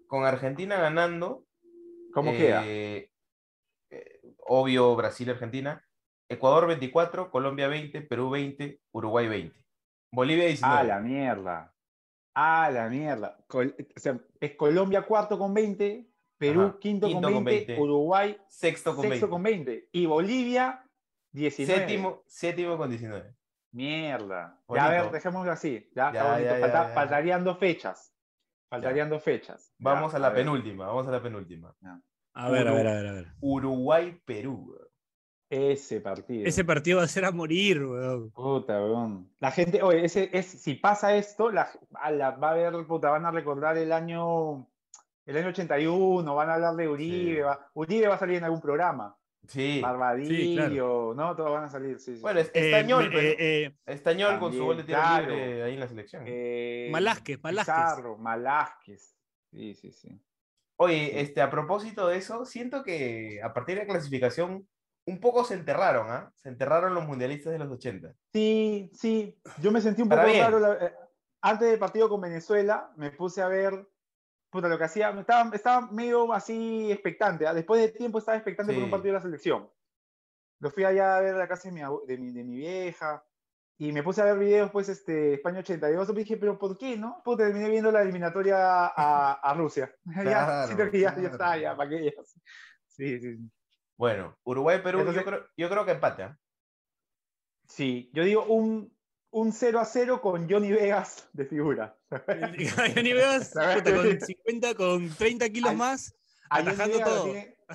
[0.07, 1.45] Con Argentina ganando.
[2.13, 2.63] ¿Cómo eh, queda?
[2.65, 3.11] eh,
[4.47, 5.85] obvio, Brasil-Argentina.
[6.27, 9.63] Ecuador 24, Colombia 20, Perú 20, Uruguay 20.
[10.11, 10.79] Bolivia 19.
[10.79, 11.73] Ah, la mierda.
[12.33, 13.37] Ah, la mierda.
[13.47, 17.65] Col- o sea, es Colombia cuarto con 20, Perú Ajá, quinto, quinto con, con 20,
[17.67, 19.29] 20, Uruguay Sexto con sexto 20.
[19.29, 20.83] con 20 y Bolivia
[21.31, 21.79] 19.
[21.79, 23.33] Séptimo, séptimo con 19.
[23.71, 24.59] Mierda.
[24.67, 24.85] Bonito.
[24.85, 25.89] Ya, a ver, dejémoslo así.
[25.95, 26.45] Ya, Ya, está bonito.
[26.49, 26.93] ya, ya, Falta- ya.
[26.93, 28.13] Faltarían dos fechas.
[28.69, 29.73] Faltarían dos fechas.
[29.77, 30.39] Ya, Vamos a la ver.
[30.39, 31.75] penúltima, vamos a la penúltima.
[32.33, 33.27] A ver, a ver, a ver, a ver.
[33.41, 34.65] Uruguay-Perú.
[34.69, 34.87] weón.
[35.49, 36.47] Ese partido.
[36.47, 38.31] Ese partido va a ser a morir, weón.
[38.31, 39.29] Puta, weón.
[39.39, 43.09] La gente, oye, ese, es, si pasa esto, la, a la- va a ver, puta,
[43.11, 44.67] van a recordar el año,
[45.25, 47.41] el año 81, van a hablar de Uribe, Sí.
[47.41, 49.15] va- Uribe va a salir en algún programa,
[49.47, 49.79] Sí.
[49.81, 51.35] Barbadillo, ¿no?
[51.35, 52.21] Todos van a salir, sí, sí.
[52.21, 55.29] Bueno, es- Eh, Estañol, eh, pero- eh, Estañol con su gol de tiro claro.
[55.29, 56.23] libre ahí en la selección.
[56.25, 57.75] Eh, Malásquez, Malásquez.
[57.75, 59.15] Pizarro, Malásquez.
[59.51, 60.21] Sí, sí, sí.
[60.77, 64.67] Oye, este, a propósito de eso, siento que a partir de la clasificación
[65.07, 66.31] un poco se enterraron, ¿ah?
[66.35, 68.13] Se enterraron los mundialistas de los 80.
[68.33, 69.39] Sí, sí.
[69.61, 70.59] Yo me sentí un poco raro.
[70.59, 70.93] la- eh,
[71.41, 73.87] antes del partido con Venezuela, me puse a ver.
[74.55, 75.09] Puta, lo que hacía.
[75.09, 77.45] Estaba, estaba medio así expectante.
[77.45, 77.53] ¿ah?
[77.53, 79.69] Después de tiempo estaba expectante por un partido de la selección.
[80.61, 83.21] Lo fui allá a ver a la casa de mi, de mi, de mi vieja.
[83.77, 86.09] Y me puse a ver videos, pues, este, España 82.
[86.09, 87.21] Y dije, ¿pero por qué, no?
[87.25, 89.93] Pues terminé viendo la eliminatoria a, a Rusia.
[90.05, 92.05] ya, Claro, siento que ya, está, ya, ¿para qué?
[92.05, 92.11] Ya.
[92.87, 93.51] Sí, sí, sí.
[93.97, 96.39] Bueno, Uruguay-Perú, yo, creo, yo creo que empate, ¿ah?
[97.67, 98.94] Sí, yo digo un,
[99.35, 101.97] un 0 a 0 con Johnny Vegas de figura.
[102.95, 103.51] Johnny Vegas,
[103.83, 106.15] con 50, con 30 kilos Ay, más,
[106.49, 107.33] atajando todo.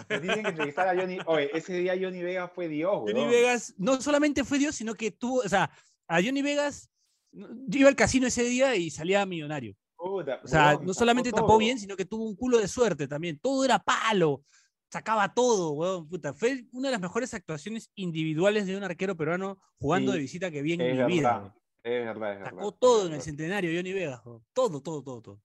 [0.09, 1.19] tienen que entrevistar a Johnny.
[1.27, 3.27] Oye, ese día Johnny Vegas fue Dios, Johnny.
[3.27, 5.71] Vegas no solamente fue Dios, sino que tuvo, o sea,
[6.09, 6.89] a Johnny Vegas,
[7.31, 9.77] yo iba al casino ese día y salía millonario.
[9.97, 13.07] Puta, O sea, no solamente tapó tapó bien, sino que tuvo un culo de suerte
[13.07, 13.39] también.
[13.39, 14.45] Todo era palo,
[14.91, 16.09] sacaba todo, weón.
[16.09, 20.23] Puta, fue una de las mejores actuaciones individuales de un arquero peruano jugando Sí, de
[20.23, 21.39] visita que vi en mi vida.
[21.39, 21.55] verdad.
[21.83, 22.51] Es verdad, es verdad.
[22.51, 24.45] Sacó todo en el centenario, Johnny Vegas, weón.
[24.53, 25.43] Todo, todo, todo, todo.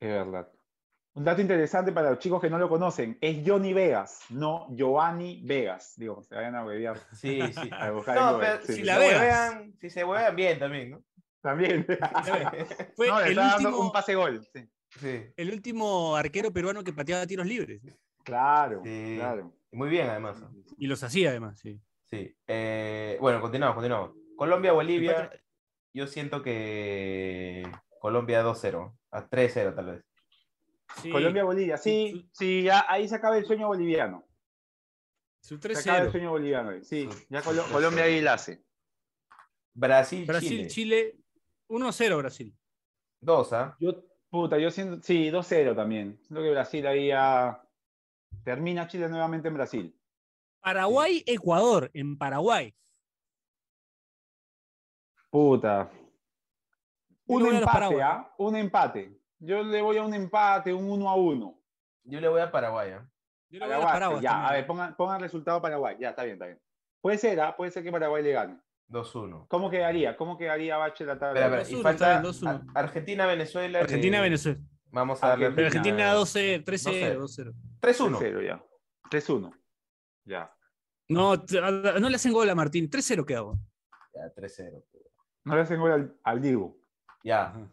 [0.00, 0.52] Es verdad.
[1.14, 5.42] Un dato interesante para los chicos que no lo conocen, es Johnny Vegas, no Giovanni
[5.44, 5.94] Vegas.
[5.96, 6.96] Digo, se vayan a huevear.
[7.12, 7.68] Sí, sí.
[7.72, 8.72] A buscar en No, Google, pero sí.
[8.74, 9.20] si, La se Vegas.
[9.20, 11.04] huevean, si se huevean bien también, ¿no?
[11.42, 11.84] También.
[12.96, 14.46] Fue no, le el, está dando último, un pase gol.
[14.52, 14.68] Sí.
[15.00, 17.82] Sí, el último arquero peruano que pateaba tiros libres.
[18.28, 19.14] Claro, Sí.
[19.16, 19.52] claro.
[19.72, 20.42] muy bien además.
[20.76, 21.80] Y los hacía además, sí.
[22.10, 22.34] Sí.
[22.46, 24.12] Eh, bueno, continuamos, continuamos.
[24.36, 25.40] Colombia-Bolivia, Empate-
[25.94, 27.62] yo siento que
[28.00, 30.04] Colombia 2-0, a 3-0 tal vez.
[31.02, 34.24] sí, Colombia-Bolivia, sí, sí, ya ahí se acaba el sueño boliviano.
[35.42, 36.12] Su Se acaba el 3-0.
[36.12, 36.70] sueño boliviano.
[36.70, 38.62] ahí, Sí, ya Colo- Colombia ahí la hace.
[39.74, 41.16] Brasil-Chile, Brasil, Chile,
[41.68, 42.54] 1-0 Brasil.
[43.20, 43.76] 2, ¿ah?
[43.80, 46.18] Yo, puta, yo siento, sí, 2-0 también.
[46.22, 47.62] Siento que Brasil ahí ya
[48.44, 50.00] termina Chile nuevamente en Brasil.
[50.60, 52.74] Paraguay, Ecuador, en Paraguay.
[55.30, 55.90] Puta.
[57.26, 58.00] Un a empate, Paraguay.
[58.02, 58.34] ¿ah?
[58.38, 59.20] Un empate.
[59.38, 61.60] Yo le voy a un empate, un 1 a 1.
[62.04, 63.08] Yo le voy a Paraguay, ¿ah?
[63.50, 64.48] Yo le voy a los Paraguay, Paraguay ya, también.
[64.50, 65.96] a ver, pongan, pongan resultado Paraguay.
[66.00, 66.60] Ya, está bien, está bien.
[67.00, 67.54] Puede ser, ¿ah?
[67.56, 68.58] Puede ser que Paraguay le gane.
[68.88, 69.46] 2-1.
[69.48, 70.16] ¿Cómo quedaría?
[70.16, 71.40] ¿Cómo quedaría Bache la tabla?
[71.40, 72.48] Espera, espera, y 2-1, falta está bien, 2-1.
[72.74, 73.80] Ar- Argentina-Venezuela.
[74.90, 77.52] Vamos a darle Pero Argentina, Argentina 2-0, 3-0, 2-0.
[77.52, 77.54] 2-0.
[77.80, 78.18] 3-1.
[78.18, 78.64] 3-0 ya.
[79.10, 79.52] 3-1.
[80.24, 80.54] Ya.
[81.08, 82.88] No, no le hacen gol a Martín.
[82.90, 83.42] 3-0 queda.
[83.42, 83.60] weón.
[84.14, 84.84] Ya, 3-0.
[85.44, 86.80] No le hacen gol al, al Dibu.
[87.24, 87.48] Ya.
[87.48, 87.72] Ajá.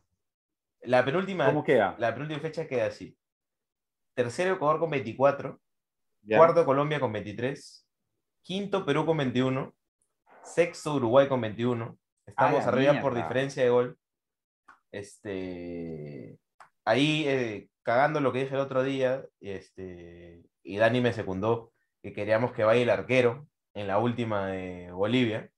[0.82, 1.96] La penúltima, ¿Cómo queda?
[1.98, 3.18] la penúltima fecha queda así.
[4.14, 5.60] Tercero Ecuador con 24.
[6.22, 6.38] Ya.
[6.38, 7.88] Cuarto Colombia con 23.
[8.44, 9.76] Quinto Perú con 21.
[10.44, 11.98] Sexto Uruguay con 21.
[12.28, 13.28] Estamos la arriba por mierda.
[13.28, 13.98] diferencia de gol.
[14.92, 16.40] Este,
[16.86, 22.14] ahí eh, cagando lo que dije el otro día, este, y Dani me secundó que
[22.14, 25.52] queríamos que vaya el arquero en la última de Bolivia,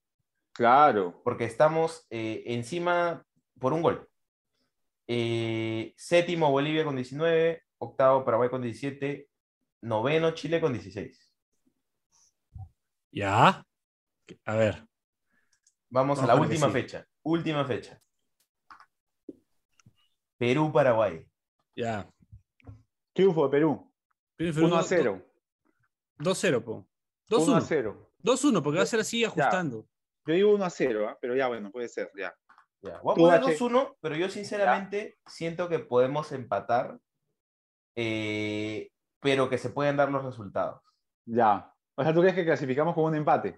[0.54, 1.22] Claro.
[1.24, 3.24] porque estamos eh, encima
[3.60, 4.10] por un gol.
[5.08, 9.30] Eh, séptimo Bolivia con 19, octavo Paraguay con 17,
[9.82, 11.32] noveno Chile con 16.
[13.12, 13.64] Ya.
[14.46, 14.86] A ver.
[15.90, 17.06] Vamos a la última fecha.
[17.24, 18.02] Última fecha.
[20.38, 21.28] Perú-Paraguay.
[21.76, 22.10] Ya.
[23.14, 23.92] Triunfo de Perú.
[24.40, 25.22] 1 a 0.
[26.20, 26.88] 2-0, po.
[27.30, 27.66] 1 a 2-1.
[27.68, 28.12] 0.
[28.24, 29.88] 2-1, porque va a ser así ajustando.
[30.26, 31.18] Yo digo 1 a 0, ¿ah?
[31.20, 32.36] pero ya bueno, puede ser, ya.
[32.82, 33.58] Ya, Voy a Tú, poner Bache.
[33.58, 37.00] 2-1, pero yo sinceramente siento que podemos empatar,
[37.96, 40.82] eh, pero que se pueden dar los resultados.
[41.26, 41.74] Ya.
[41.96, 43.58] O sea, ¿tú crees que clasificamos con un empate?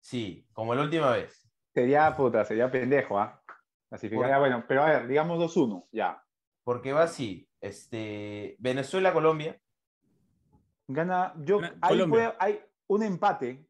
[0.00, 1.48] Sí, como la última vez.
[1.72, 3.40] Sería puta, sería pendejo, ¿ah?
[3.46, 3.47] Clasificar,
[3.90, 6.22] Por- ya, bueno, pero a ver, digamos 2-1, ya.
[6.64, 9.60] Porque va así, este, Venezuela-Colombia,
[10.86, 12.36] Gana, yo, Gana ahí Colombia.
[12.38, 13.64] puede- hay un empate.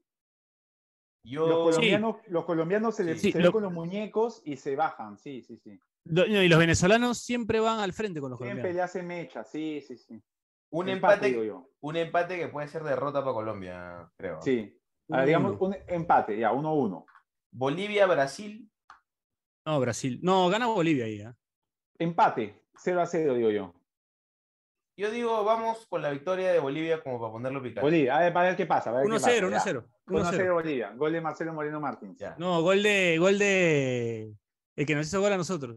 [1.25, 1.47] yo...
[1.47, 4.77] Los colombianos, los colombianos se, les- Sí, se lo- ven con los muñecos y se
[4.77, 5.79] bajan, sí, sí, sí.
[6.05, 8.77] No, y los venezolanos siempre van al frente con los Siempre colombianos.
[8.77, 10.23] le hace mecha, sí, sí, sí.
[10.71, 11.69] Un Empate, yo.
[11.81, 14.41] un empate que puede ser derrota para Colombia, creo.
[14.43, 14.75] Sí.
[15.11, 15.66] Ahora, digamos uno.
[15.69, 17.05] un empate, ya, 1-1.
[17.51, 18.71] Bolivia-Brasil,
[19.67, 20.19] No, Brasil.
[20.23, 21.21] No, gana Bolivia ahí.
[21.23, 21.35] ¿ah?
[21.99, 23.75] Empate, 0-0, digo yo.
[24.97, 27.81] yo digo, vamos con la victoria de Bolivia como para ponerlo picante.
[27.83, 28.91] Bolivia, a ver, para ver qué pasa.
[28.91, 29.59] para ver qué pasa, 1-0, ya.
[29.59, 29.85] 1-0.
[30.07, 30.53] 1-0 1-0.
[30.55, 30.93] Bolivia.
[30.97, 32.19] Gol de Marcelo Moreno Martins.
[32.19, 32.35] Ya.
[32.39, 34.33] No, gol de, gol de.
[34.77, 35.77] El que nos hizo gol a nosotros.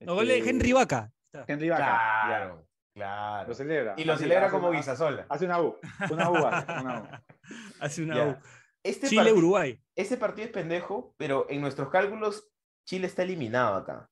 [0.00, 1.10] No, gol de Este, Henry Vaca.
[1.46, 1.82] Henry Vaca.
[1.84, 2.26] ya.
[2.26, 3.48] Claro, claro.
[3.48, 3.94] Lo celebra.
[3.96, 5.26] Y lo celebra hace como una- Guisasola.
[5.28, 5.78] Hace una U.
[6.10, 7.08] Una U, hace, una U.
[7.80, 8.26] Hace una Ya.
[8.28, 8.36] U.
[8.84, 9.80] Este Chile, partido- Uruguay.
[9.96, 12.48] Ese partido es pendejo, pero en nuestros cálculos
[12.86, 14.10] Chile está eliminado acá.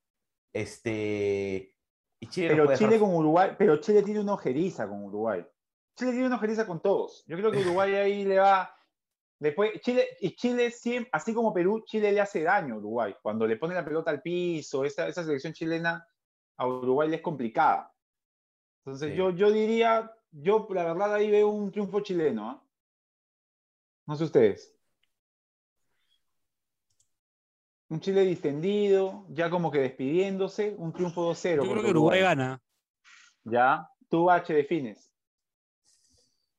[0.52, 1.74] Este.
[2.20, 5.44] Y Chile nos Pero Chile dejar- con Uruguay, pero Chile tiene una ojeriza con Uruguay.
[5.96, 7.24] Chile tiene una ojeriza con todos.
[7.26, 8.74] Yo creo que Uruguay ahí le va.
[9.40, 13.14] Después, Chile, y Chile siempre, así como Perú, Chile le hace daño a Uruguay.
[13.20, 16.06] Cuando le pone la pelota al piso, esa, esa selección chilena
[16.56, 17.92] a Uruguay le es complicada.
[18.84, 19.16] Entonces, Sí.
[19.16, 22.48] yo, yo diría, yo la verdad ahí veo un triunfo chileno.
[22.50, 22.61] ¿ah?
[24.06, 24.74] No sé ustedes.
[27.88, 31.56] Un Chile distendido, ya como que despidiéndose, un triunfo 2-0.
[31.64, 32.60] Yo creo que Uruguay gana.
[33.44, 35.12] Ya, tú H defines.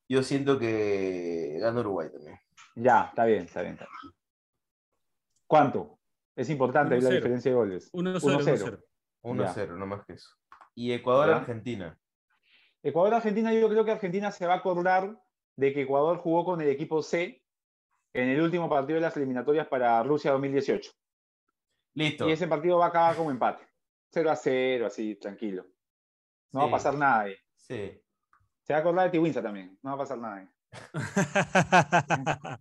[0.08, 2.40] Yo siento que gana Uruguay también.
[2.76, 3.74] Ya, está bien, está bien.
[3.74, 4.14] está bien.
[5.48, 6.00] ¿Cuánto?
[6.36, 7.16] Es importante la 1-0.
[7.16, 7.92] diferencia de goles.
[7.94, 8.20] 1-0.
[8.22, 8.84] 1-0.
[9.24, 9.66] 1-0, Ya.
[9.74, 10.30] no más que eso.
[10.76, 11.98] Y Ecuador-Argentina.
[12.84, 15.18] Ecuador-Argentina, yo creo que Argentina se va a acordar
[15.56, 17.44] de que Ecuador jugó con el equipo C
[18.14, 20.92] en el último partido de las eliminatorias para Rusia 2018.
[21.96, 22.28] Listo.
[22.28, 23.68] Y ese partido va a acabar como empate.
[24.12, 25.66] 0 a 0, así, tranquilo.
[26.52, 27.36] No va a pasar nada ahí.
[27.56, 28.00] Sí.
[28.62, 29.78] Se va a acordar de Tiwinsa también.
[29.82, 30.48] No va a pasar nada ahí.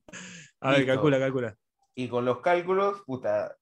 [0.61, 0.93] a ver, Listo.
[0.93, 1.57] calcula, calcula.
[1.95, 3.57] Y con los cálculos, puta.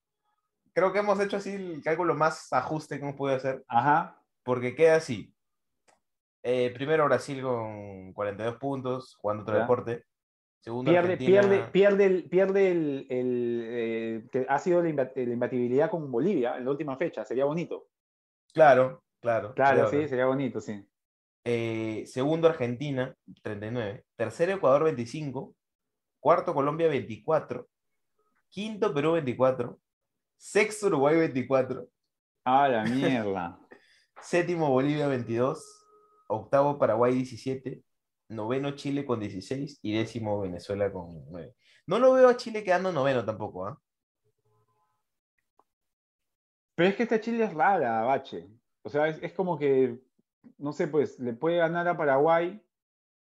[0.73, 3.65] Creo que hemos hecho así el cálculo más ajuste que hemos podido hacer.
[3.67, 4.17] Ajá.
[4.43, 5.33] Porque queda así.
[6.43, 9.61] Eh, primero Brasil con 42 puntos, jugando otro Ya.
[9.61, 10.05] deporte.
[10.59, 11.41] Segundo Pierde, Argentina.
[11.41, 16.11] pierde, pierde, el, pierde el, el, eh, que ha sido la, imba- la imbatibilidad con
[16.11, 17.25] Bolivia en la última fecha.
[17.25, 17.87] Sería bonito.
[18.53, 19.53] Claro, claro.
[19.55, 20.87] Claro, sí, sería bonito, sí.
[21.43, 24.05] Eh, segundo Argentina, 39.
[24.15, 25.55] Tercero Ecuador, 25.
[26.19, 27.67] Cuarto Colombia, 24.
[28.49, 29.79] Quinto Perú, 24.
[30.37, 31.87] Sexto Uruguay, 24.
[32.45, 33.59] Ah, la mierda.
[34.21, 35.80] Séptimo Bolivia, 22.
[36.31, 37.83] Octavo Paraguay, 17.
[38.29, 39.79] Noveno Chile con 16.
[39.81, 41.55] Y décimo Venezuela con 9.
[41.87, 43.79] No lo veo a Chile quedando noveno tampoco, ¿ah?
[46.75, 48.47] Pero es que esta Chile es rara, Bache.
[48.83, 49.99] O sea, es, es como que,
[50.57, 52.61] no sé, pues le puede ganar a Paraguay,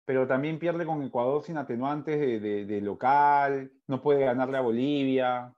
[0.07, 4.63] pero también pierde con Ecuador sin atenuantes de, de- de local, no puede ganarle a
[4.63, 5.53] Bolivia.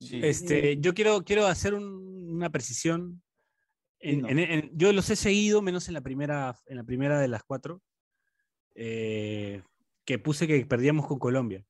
[0.00, 0.20] Sí.
[0.22, 3.22] Este, yo quiero, quiero hacer un- una precisión.
[4.04, 4.30] En- Dinos.
[4.32, 7.42] en- en- yo los he seguido, menos en la primera, en la primera de las
[7.42, 7.80] cuatro,
[8.74, 9.62] eh,
[10.04, 11.64] que puse que perdíamos con Colombia.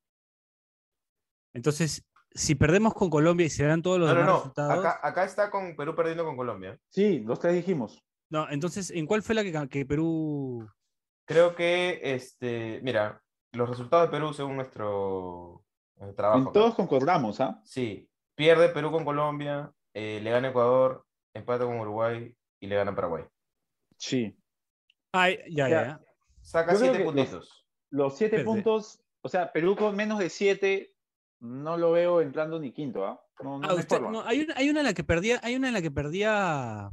[1.52, 4.38] Entonces, si perdemos con Colombia y se dan todos los No, no, demás no.
[4.40, 4.78] resultados.
[4.84, 6.78] Acá, acá está con Perú perdiendo con Colombia.
[6.88, 8.02] Sí, los tres dijimos.
[8.30, 10.68] No, entonces, ¿en cuál fue la que, Perú?
[11.26, 13.22] Creo que, este, mira,
[13.52, 15.62] los resultados de Perú según nuestro,
[15.96, 16.38] nuestro trabajo.
[16.40, 16.52] En acá.
[16.52, 17.60] todos concordamos, ¿ah?
[17.64, 22.94] Sí, pierde Perú con Colombia, eh, le gana Ecuador, empata con Uruguay y le gana
[22.94, 23.24] Paraguay.
[23.98, 24.36] Sí.
[25.12, 26.00] Ay, ya, ya.
[26.40, 27.66] Saca siete los- puntitos.
[27.90, 30.94] Los siete puntos, o sea, Perú con menos de siete,
[31.40, 33.20] no lo veo entrando ni quinto, ¿ah?
[33.42, 35.68] No, no Ah, usted- no, hay, una, hay una en la que perdía, hay una
[35.68, 36.90] en la que perdía.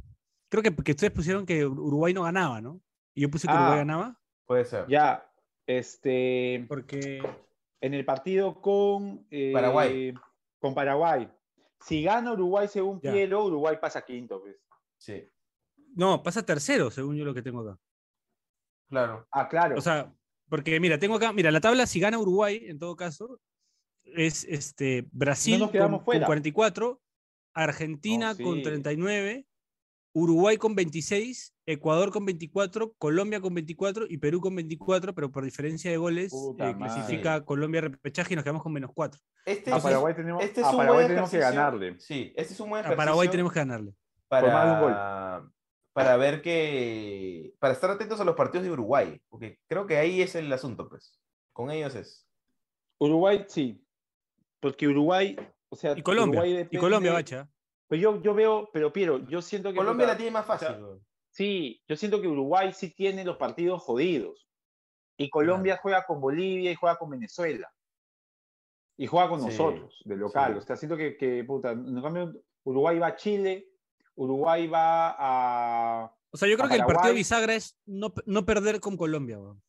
[0.48, 2.80] Creo que, que ustedes pusieron que Uruguay no ganaba, ¿no?
[3.14, 3.56] Y yo puse que Ah.
[3.60, 4.20] Uruguay ganaba.
[4.46, 4.86] Puede ser.
[4.88, 5.28] Ya,
[5.66, 7.22] este, Porque.
[7.80, 10.14] en el partido con eh, Paraguay.
[10.60, 11.28] Con Paraguay.
[11.82, 13.12] Si gana Uruguay según Ya.
[13.12, 14.56] Piero, Uruguay pasa quinto, pues.
[14.98, 15.28] Sí,
[15.94, 17.78] No, pasa tercero, según yo lo que tengo acá.
[18.88, 19.26] claro.
[19.30, 19.76] Ah, claro.
[19.76, 20.12] O sea,
[20.48, 23.40] porque mira, tengo acá, mira, la tabla, si gana Uruguay, en todo caso,
[24.04, 26.26] es este Brasil No nos quedamos con, con fuera.
[26.26, 27.00] 44,
[27.54, 28.62] Argentina con sí.
[28.62, 29.46] 39,
[30.14, 35.44] Uruguay con 26, Ecuador con 24, Colombia con 24 y Perú con 24, pero por
[35.44, 39.18] diferencia de goles eh, clasifica Colombia a repechaje y nos quedamos con menos 4.
[39.46, 41.98] Este, A es- Paraguay tenemos, este es a Paraguay tenemos que ganarle.
[41.98, 42.96] Sí, este es un buen A ejercicio.
[42.96, 43.90] Paraguay tenemos que ganarle.
[43.92, 45.50] De un para,
[45.92, 47.54] para ver que.
[47.58, 49.20] Para estar atentos a los partidos de Uruguay.
[49.28, 51.18] Porque creo que ahí es el asunto, pues.
[51.52, 52.26] Con ellos es.
[52.98, 53.84] Uruguay, sí.
[54.60, 55.36] Porque Uruguay,
[55.68, 56.40] o sea, Y Colombia.
[56.40, 57.50] Uruguay Y Colombia, Bacha.
[57.92, 59.76] Pero yo, yo veo, pero Piero, yo siento que.
[59.76, 60.68] Colombia puta, la tiene más fácil.
[60.68, 60.78] sea.
[61.30, 64.48] Sí, yo siento que Uruguay sí tiene los partidos jodidos.
[65.18, 67.70] Y Colombia juega con Bolivia y juega con Venezuela.
[68.96, 70.54] Y juega con Sí, nosotros, de local.
[70.54, 70.58] sí.
[70.58, 72.32] O sea, siento que, que, puta, en cambio,
[72.64, 73.68] Uruguay va a Chile,
[74.14, 76.16] Uruguay va a.
[76.30, 79.38] O sea, yo creo que el partido bisagra es no, no perder con Colombia.
[79.38, 79.62] weón.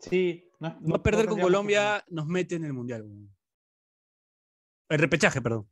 [0.00, 3.02] Sí, no, No, perder con que- Colombia nos mete en el Mundial.
[3.02, 3.36] weón.
[4.88, 5.70] El repechaje, perdón.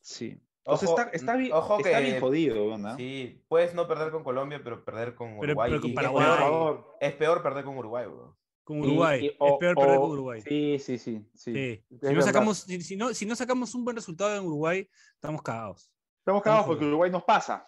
[0.00, 0.40] Sí.
[0.66, 2.96] O sea, Ojo- está, está, bien, ojo está que- bien jodido, ¿no?
[2.96, 5.70] Sí, puedes no perder con Colombia, pero perder con Uruguay.
[5.70, 6.96] pero con y es peor- favor.
[7.00, 8.34] Es peor perder con Uruguay, weón.
[8.64, 9.24] Con Uruguay.
[9.24, 10.40] y- es o- peor perder o- con Uruguay.
[10.40, 11.22] Sí, sí, sí.
[11.34, 11.52] sí.
[11.52, 11.84] Sí.
[12.00, 14.88] Es Si no, sacamos, si, si no, si no sacamos un buen resultado en Uruguay,
[15.16, 15.92] estamos cagados.
[16.20, 17.66] Estamos cagados porque Uruguay nos pasa.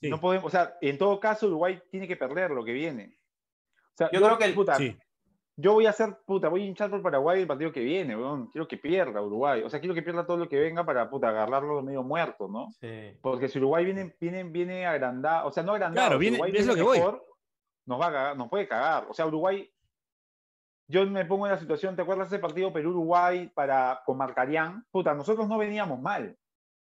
[0.00, 0.08] Sí.
[0.08, 3.18] No podemos, o sea, en todo caso, Uruguay tiene que perder lo que viene.
[3.92, 4.96] O sea, Yo creo que el- puta, Sí.
[5.60, 8.46] Yo voy a hacer, puta, voy a hinchar por Paraguay el partido que viene, weón.
[8.48, 9.62] Quiero que pierda Uruguay.
[9.62, 12.70] O sea, quiero que pierda todo lo que venga para, puta, agarrarlo medio muerto, ¿no?
[12.80, 13.16] Sí.
[13.20, 16.66] Porque si Uruguay viene, viene, viene agrandado, o sea, no agrandado, Claro, viene- Uruguay es
[16.66, 16.98] lo viene que voy.
[16.98, 17.26] mejor,
[17.86, 19.06] nos va a cagar, nos puede cagar.
[19.08, 19.68] O sea, Uruguay,
[20.88, 24.84] yo me pongo en la situación, ¿te acuerdas ese partido Perú-Uruguay para, con Marcarián?
[24.90, 26.36] Puta, nosotros no veníamos mal.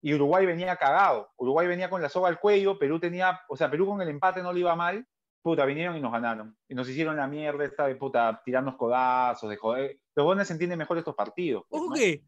[0.01, 1.29] Y Uruguay venía cagado.
[1.37, 4.41] Uruguay venía con la soga al cuello, Perú tenía, o sea, Perú con el empate
[4.41, 5.07] no le iba mal.
[5.43, 6.57] Puta, vinieron y nos ganaron.
[6.69, 9.99] Y nos hicieron la mierda esta de puta, tirarnos codazos, de joder.
[10.15, 11.65] Los buenos entienden mejor estos partidos.
[11.69, 11.95] pues, Ojo ¿no?
[11.95, 12.23] que,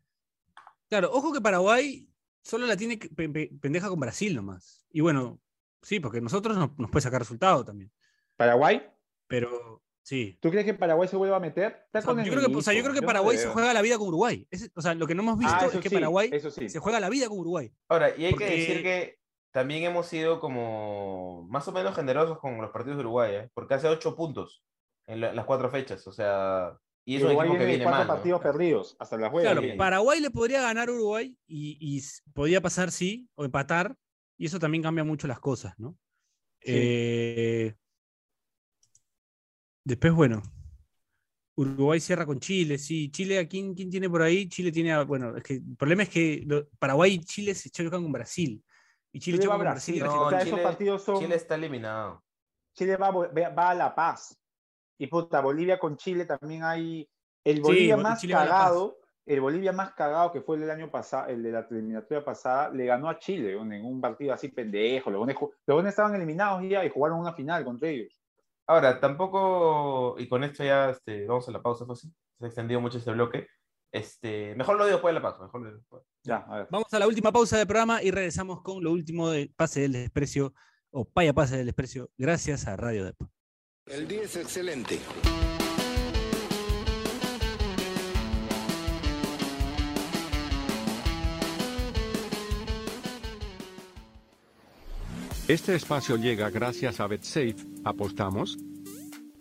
[0.90, 2.08] claro, ojo que Paraguay
[2.44, 4.86] solo la tiene pendeja con Brasil nomás.
[4.92, 5.40] Y bueno,
[5.82, 7.90] sí, porque nosotros nos, nos puede sacar resultado también.
[8.36, 8.86] ¿Paraguay?
[9.28, 10.38] Pero sí.
[10.42, 11.88] ¿Tú crees que Paraguay se vuelva a meter?
[11.94, 13.98] O sea, yo, creo que, o sea, yo creo que Paraguay se juega la vida
[13.98, 14.46] con Uruguay.
[14.52, 16.68] Es- o sea, lo que no hemos visto Ah, es eso que sí, Paraguay sí.
[16.70, 17.72] se juega la vida con Uruguay.
[17.88, 19.20] Ahora, y hay Porque- que decir que
[19.56, 23.50] también hemos sido como más o menos generosos con los partidos de Uruguay, ¿eh?
[23.54, 24.62] porque hace ocho puntos
[25.08, 28.00] en la- las cuatro fechas, o sea, y es un Uruguay equipo que viene cuatro
[28.00, 28.08] mal.
[28.10, 28.14] ¿no?
[28.16, 29.52] partidos perdidos, hasta la juega.
[29.52, 29.78] Claro, bien.
[29.78, 32.04] Paraguay le podría ganar a Uruguay y, y
[32.34, 33.96] podía pasar, sí, o empatar,
[34.38, 35.98] y eso también cambia mucho las cosas, ¿no?
[36.62, 36.74] Sí.
[36.76, 37.76] Eh,
[39.86, 40.44] después, bueno,
[41.56, 43.10] Uruguay cierra con Chile, sí.
[43.10, 44.50] Chile, ¿a quién, quién tiene por ahí?
[44.50, 47.70] Chile tiene, a- bueno, es que el problema es que lo- Paraguay y Chile se
[47.70, 48.62] chocan con Brasil.
[49.16, 50.04] Y Chile, Chile va a Brasil.
[50.04, 51.16] No, o sea, esos Chile- partidos son.
[51.16, 52.22] Chile Chile, está eliminado.
[53.00, 54.38] va, a vo- va a La Paz.
[55.00, 57.08] Y puta, Bolivia con Chile también hay.
[57.46, 60.64] El Sí, Bolivia Bo- más Chile va cagado, el Bolivia más cagado que fue el
[60.64, 64.34] del año pasado, el de la eliminatoria pasada, le ganó a Chile en un partido
[64.34, 65.10] así pendejo.
[65.10, 68.22] Los ju- los estaban eliminados ya y jugaron una final contra ellos.
[68.68, 72.10] Ahora, tampoco, y con esto ya este, vamos a la pausa, José.
[72.38, 73.48] Se ha extendido mucho este bloque.
[73.96, 75.44] Este, mejor lo digo después de la pausa.
[75.44, 76.04] Mejor lo digo después.
[76.24, 76.68] Ya, a ver.
[76.70, 79.94] Vamos a la última pausa del programa y regresamos con lo último de Pase del
[79.94, 80.54] Desprecio,
[80.92, 83.16] o Paya Pase del Desprecio, gracias a Radio Dep.
[83.86, 85.00] El día es excelente.
[95.48, 97.56] Este espacio llega gracias a BetSafe.
[97.86, 98.58] ¿Apostamos?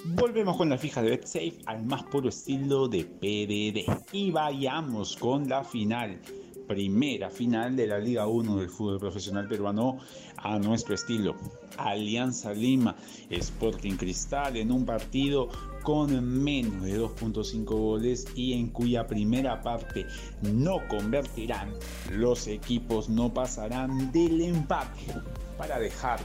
[0.07, 3.91] Volvemos con la fija de BetSafe al más puro estilo de PDD.
[4.13, 6.21] Y vayamos con la final.
[6.69, 9.99] Primera final de la Liga 1 del fútbol profesional peruano
[10.37, 11.37] a nuestro estilo.
[11.79, 12.95] Alianza Lima,
[13.31, 15.49] Sporting Cristal en un partido
[15.83, 20.05] con menos de 2.5 goles y en cuya primera parte
[20.43, 21.73] no convertirán.
[22.13, 25.15] Los equipos no pasarán del empate
[25.57, 26.21] para dejar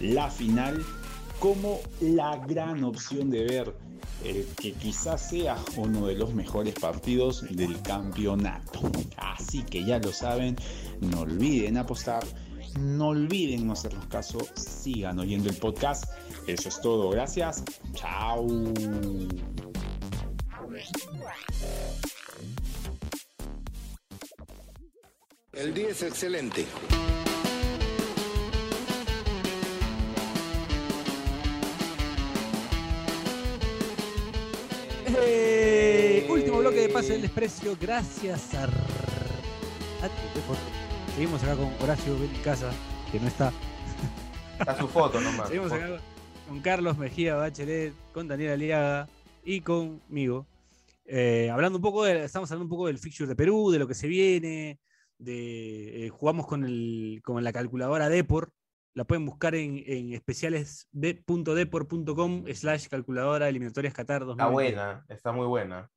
[0.00, 0.84] la final
[1.38, 3.74] como la gran opción de ver
[4.24, 8.80] el que quizás sea uno de los mejores partidos del campeonato.
[9.16, 10.56] Así que ya lo saben,
[11.00, 12.24] no olviden apostar,
[12.78, 16.04] no olviden no hacernos caso, sigan oyendo el podcast.
[16.46, 17.62] Eso es todo, gracias,
[17.94, 18.46] chao.
[25.52, 26.66] El día es excelente.
[36.28, 38.68] Último bloque de Pase del Desprecio, gracias a...
[41.14, 42.14] Seguimos acá con Horacio
[42.44, 42.70] Casa,
[43.10, 43.52] que no está.
[44.58, 45.48] A su foto nomás.
[45.48, 45.98] Seguimos acá
[46.46, 49.08] con Carlos Mejía Bachelet, con Daniel Aliaga
[49.44, 50.46] y conmigo.
[51.06, 53.88] Eh, hablando un poco de, estamos hablando un poco del fixture de Perú, de lo
[53.88, 54.78] que se viene,
[55.18, 58.52] de eh, jugamos con, el, con la calculadora Deport
[58.96, 64.74] La pueden buscar en, en especiales.depor.com slash calculadora eliminatorias Qatar Está 2020.
[64.74, 65.90] buena, está muy buena.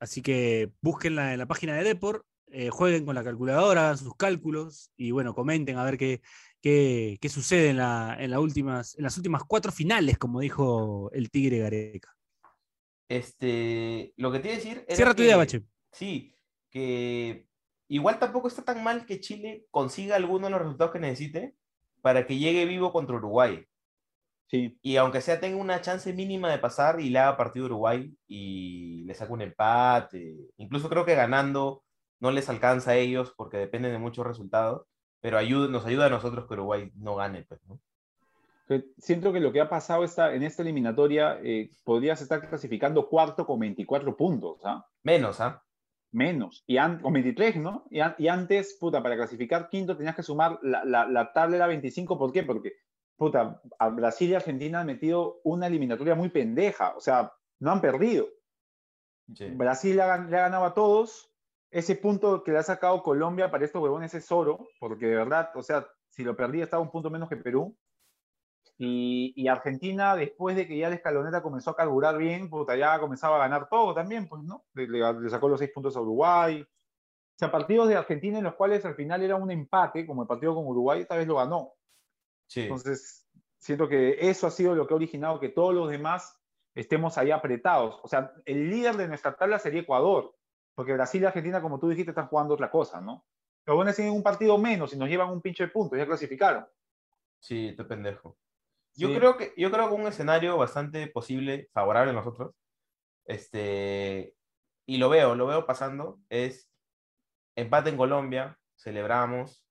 [0.00, 4.16] Así que búsquenla en la página de Depor, eh, jueguen con la calculadora, hagan sus
[4.16, 6.22] cálculos y bueno, comenten a ver qué,
[6.62, 11.10] qué, qué sucede en, la- en, la últimas, en las últimas cuatro finales, como dijo
[11.12, 12.16] el Tigre Gareca.
[13.08, 15.62] Este, lo que te iba a decir Cierra tu idea, Bache.
[15.92, 16.34] Sí,
[16.70, 17.46] que
[17.88, 21.54] igual tampoco está tan mal que Chile consiga alguno de los resultados que necesite
[22.02, 23.66] para que llegue vivo contra Uruguay.
[24.48, 27.68] Sí, Y aunque sea tenga una chance mínima de pasar y le haga partido a
[27.68, 30.36] Uruguay y le saca un empate.
[30.56, 31.82] Incluso creo que ganando
[32.20, 34.86] no les alcanza a ellos porque dependen de muchos resultados,
[35.20, 37.44] pero ayuda, nos ayuda a nosotros que Uruguay no gane.
[38.66, 43.08] Pues, siento que lo que ha pasado esta, en esta eliminatoria, eh, podrías estar clasificando
[43.08, 44.86] cuarto con 24 puntos, ¿ah?
[45.02, 45.62] Menos, ¿ah?
[46.12, 46.64] Menos.
[46.66, 47.84] Y con 23, ¿no?
[47.90, 51.56] Y, an- y antes, puta, para clasificar quinto tenías que sumar la, la, la tabla
[51.56, 52.18] era 25.
[52.18, 52.42] ¿Por qué?
[52.42, 52.72] Porque,
[53.16, 56.94] puta, a Brasil y Argentina han metido una eliminatoria muy pendeja.
[56.96, 58.28] O sea, no han perdido.
[59.34, 59.46] Sí.
[59.50, 61.32] Brasil le ha, le ha ganado a todos.
[61.70, 65.50] Ese punto que le ha sacado Colombia para estos huevones es oro, porque de verdad,
[65.56, 67.76] o sea, si lo perdía estaba un punto menos que Perú.
[68.78, 72.98] Y, y Argentina, después de que ya la escaloneta comenzó a carburar bien, puta, ya
[73.00, 74.64] comenzaba a ganar todo también, pues, ¿no?
[74.74, 76.60] Le, sacó los seis puntos a Uruguay.
[76.62, 80.28] O sea, partidos de Argentina en los cuales al final era un empate, como el
[80.28, 81.72] partido con Uruguay, esta vez lo ganó.
[82.46, 82.62] Sí.
[82.62, 83.26] Entonces,
[83.58, 86.38] siento que eso ha sido lo que ha originado que todos los demás
[86.74, 87.98] estemos ahí apretados.
[88.02, 90.34] O sea, el líder de nuestra tabla sería Ecuador,
[90.74, 93.24] porque Brasil y Argentina, como tú dijiste, están jugando otra cosa, ¿no?
[93.64, 96.66] Los buenos tienen un partido menos y nos llevan un pinche de puntos, ya clasificaron.
[97.40, 98.36] Sí, este pendejo.
[98.96, 99.14] Yo Sí.
[99.16, 102.54] creo que, yo creo que un escenario bastante posible, favorable a nosotros,
[103.26, 104.34] este,
[104.88, 106.70] y lo veo, lo veo pasando, es
[107.56, 109.66] empate en Colombia, celebramos,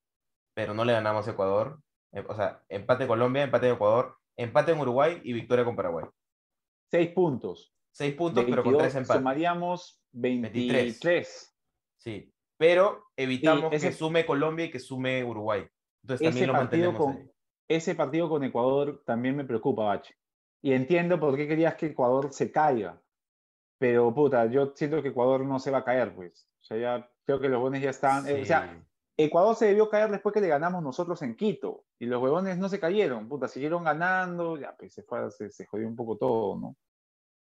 [0.55, 1.79] pero no le ganamos a Ecuador.
[2.13, 5.75] Eh, O sea, empate en Colombia, empate en Ecuador, empate en Uruguay y victoria con
[5.75, 6.05] Paraguay.
[6.91, 7.73] Seis puntos.
[7.91, 9.19] Seis puntos, pero con 22, tres empates.
[9.21, 10.83] Sumaríamos 23.
[10.83, 11.57] 23.
[11.97, 15.65] Sí, pero evitamos ese- que sume Colombia y que sume Uruguay.
[16.03, 17.31] Entonces también lo mantenemos con, ahí.
[17.67, 20.15] Ese partido con Ecuador también me preocupa, Bache.
[20.61, 23.01] Y entiendo por qué querías que Ecuador se caiga.
[23.77, 26.47] Pero, puta, yo siento que Ecuador no se va a caer, pues.
[26.61, 28.27] O sea, ya creo que los buenos ya están.
[28.27, 28.81] eh, o sea.
[29.17, 31.85] Ecuador se debió caer después que le ganamos nosotros en Quito.
[31.99, 35.65] Y los huevones no se cayeron, puta, siguieron ganando, ya, pues se, fue, se, se
[35.65, 36.75] jodió un poco todo, ¿no?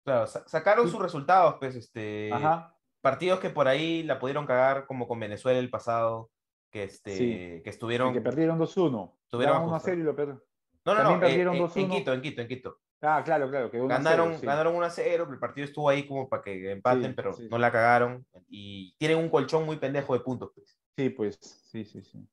[0.05, 2.77] Claro, sa- sacaron sus resultados, pues, este, Ajá.
[3.01, 6.31] partidos que por ahí la pudieron cagar, como con Venezuela el pasado,
[6.71, 7.27] que, este, Sí.
[7.29, 8.13] que Y estuvieron...
[8.13, 9.15] que perdieron 2-1.
[9.33, 9.95] Tuvieron Estaban 1 a ajustado.
[9.97, 10.43] 0 y lo perdieron.
[10.85, 11.97] No, no, también no, eh, perdieron eh, en 2-1.
[11.97, 12.79] Quito, en Quito, en Quito.
[13.01, 13.71] Ah, claro, claro.
[13.71, 14.47] Que 1 a 0, Ganaron, sí.
[14.47, 17.49] ganaron 1 a 0, el partido estuvo ahí como para que empaten, Sí, pero sí,
[17.51, 18.27] no la cagaron.
[18.49, 20.79] Y tienen un colchón muy pendejo de puntos, pues.
[20.97, 22.29] Sí, pues, sí, sí, sí.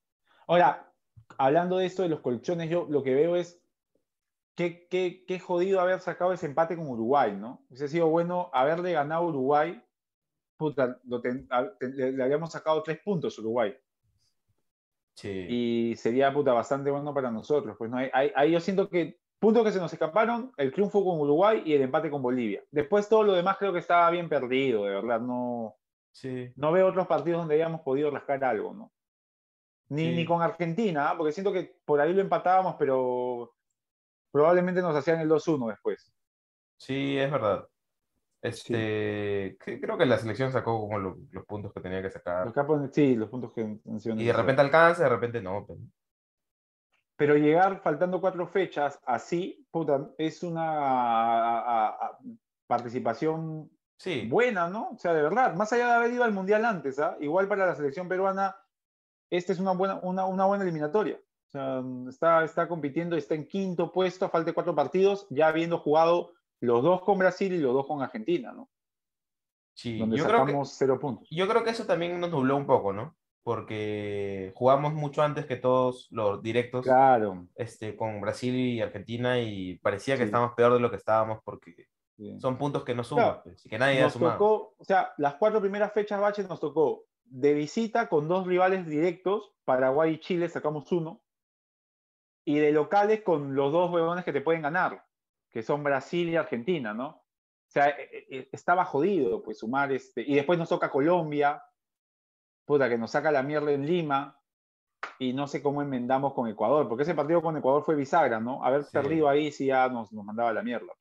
[0.47, 0.91] Ahora,
[1.37, 3.63] hablando de esto de los colchones, yo lo que veo es
[4.55, 7.63] qué, qué, qué jodido haber sacado ese empate con Uruguay, ¿no?
[7.69, 9.81] Hubiese sido bueno haberle ganado a Uruguay.
[10.57, 13.75] Puta, lo ten- a- te- le, le habíamos sacado tres puntos a Uruguay.
[15.21, 15.45] Sí.
[15.49, 17.75] Y sería, puta, bastante bueno para nosotros.
[17.77, 21.03] Pues no hay, hay- ahí yo siento que puntos que se nos escaparon, el triunfo
[21.03, 22.63] con Uruguay y el empate con Bolivia.
[22.71, 25.19] Después todo lo demás creo que estaba bien perdido, de verdad.
[25.19, 25.75] No,
[26.13, 26.51] sí.
[26.55, 28.91] no veo otros partidos donde hayamos podido rascar algo, ¿no?
[29.89, 30.15] Ni, Sí.
[30.15, 31.17] ni con Argentina, ¿ah?
[31.17, 33.53] porque siento que por ahí lo empatábamos, pero
[34.31, 36.13] probablemente nos hacían el 2-1 después.
[36.77, 37.67] Sí, es verdad.
[38.41, 42.45] Este, creo que la selección sacó como lo- los puntos que tenía que sacar.
[42.45, 45.65] Los capos, sí, los puntos que sido Y de repente alcanza, de repente no.
[45.65, 45.79] pues.
[47.17, 52.19] Pero llegar faltando cuatro fechas así, puta, es una a- a- a-
[52.65, 54.91] participación Sí, buena, ¿no?
[54.91, 57.17] O sea, de verdad, más allá de haber ido al Mundial antes, ¿ah?
[57.19, 58.55] igual para la selección peruana,
[59.29, 61.19] esta es una buena, una, una buena eliminatoria.
[61.47, 65.47] O sea, está, está compitiendo, está en quinto puesto, a falta de cuatro partidos, ya
[65.49, 66.31] habiendo jugado
[66.61, 68.69] los dos con Brasil y los dos con Argentina, ¿no?
[69.73, 69.97] sí.
[69.97, 71.27] Donde Yo creo que, sacamos cero puntos.
[71.31, 73.15] yo creo que eso también nos nubló un poco, ¿no?
[73.43, 77.47] Porque jugamos mucho antes que todos los directos Claro.
[77.55, 80.25] este, con Brasil y Argentina y parecía que Sí.
[80.25, 81.87] estábamos peor de lo que estábamos porque
[82.39, 83.41] son puntos que no suman Claro.
[83.43, 84.33] pues, que nadie ha Nos sumado.
[84.33, 88.85] tocó, o sea, las cuatro primeras fechas Bache nos tocó de visita con dos rivales
[88.85, 91.21] directos, Paraguay y Chile sacamos uno,
[92.43, 95.05] y de locales con los dos huevones que te pueden ganar,
[95.49, 97.07] que son Brasil y Argentina, ¿no?
[97.09, 101.61] O sea, e- e- estaba jodido, pues, sumar este, y después nos toca Colombia,
[102.65, 104.35] puta, que nos saca la mierda en Lima,
[105.17, 108.63] y no sé cómo enmendamos con Ecuador, porque ese partido con Ecuador fue bisagra, ¿no?
[108.63, 108.89] Haber Sí.
[108.93, 110.91] perdido ahí sí ya nos, nos mandaba la mierda.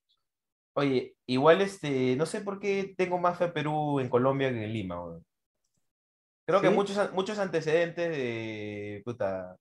[0.74, 4.64] Oye, igual este, no sé por qué tengo más fe a Perú en Colombia que
[4.64, 5.20] en Lima.
[6.46, 9.56] Creo que muchos, muchos antecedentes de puta,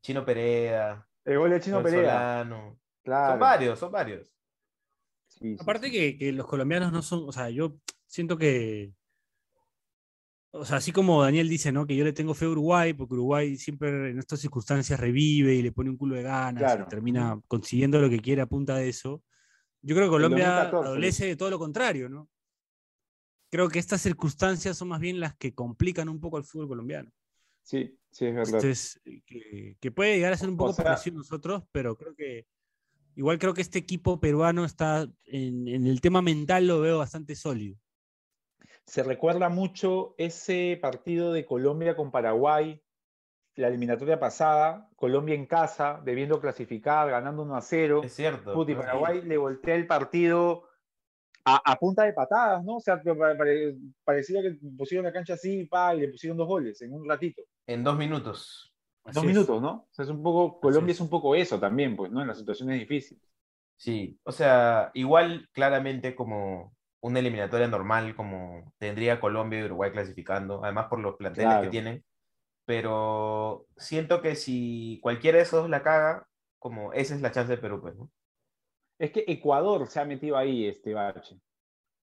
[0.00, 2.00] Chino Pereda, El gol de Chino Perea.
[2.44, 2.78] Solano.
[3.02, 3.32] Claro.
[3.32, 4.32] Son varios, son varios.
[5.28, 5.92] Sí, Aparte sí.
[5.92, 7.76] que, que los colombianos no son, o sea, yo
[8.06, 8.92] siento que,
[10.52, 11.86] o sea, así como Daniel dice, ¿no?
[11.86, 15.62] Que yo le tengo fe a Uruguay, porque Uruguay siempre en estas circunstancias revive y
[15.62, 16.84] le pone un culo de ganas Claro.
[16.84, 19.22] y termina consiguiendo lo que quiere a punta de eso.
[19.80, 22.28] Yo creo que Colombia 2014, adolece de todo lo contrario, ¿no?
[23.50, 27.10] Creo que estas circunstancias son más bien las que complican un poco al fútbol colombiano.
[27.62, 28.54] Sí, sí, es verdad.
[28.54, 31.96] Entonces, que, que puede llegar a ser un O poco sea- parecido a nosotros, pero
[31.96, 32.46] creo que
[33.16, 37.34] igual creo que este equipo peruano está en, en el tema mental lo veo bastante
[37.34, 37.76] sólido.
[38.86, 42.82] Se recuerda mucho ese partido de Colombia con Paraguay,
[43.54, 48.00] la eliminatoria pasada, Colombia en casa, debiendo clasificar, ganando 1 a 0.
[48.04, 48.54] Es cierto.
[48.54, 48.78] Puti, Sí.
[48.78, 50.64] Paraguay le voltea el partido
[51.44, 52.76] a, a punta de patadas, ¿no?
[52.76, 56.36] O sea, que pare- pare- parecía que pusieron la cancha así pa, y le pusieron
[56.38, 57.42] dos goles en un ratito.
[57.66, 58.71] En dos minutos.
[59.04, 59.34] Así dos es.
[59.34, 59.70] minutos, ¿no?
[59.72, 60.94] O sea, es un poco, Colombia es.
[60.94, 62.20] es un poco eso también, pues, ¿no?
[62.22, 63.22] En las situaciones difíciles.
[63.76, 70.62] Sí, o sea, igual claramente como una eliminatoria normal, como tendría Colombia y Uruguay clasificando,
[70.64, 71.60] además por los planteles Claro.
[71.60, 72.04] que tienen,
[72.66, 76.28] pero siento que si cualquiera de esos la caga,
[76.58, 78.10] como esa es la chance de Perú, pues, ¿no?
[78.98, 81.36] Es que Ecuador se ha metido ahí, este bache.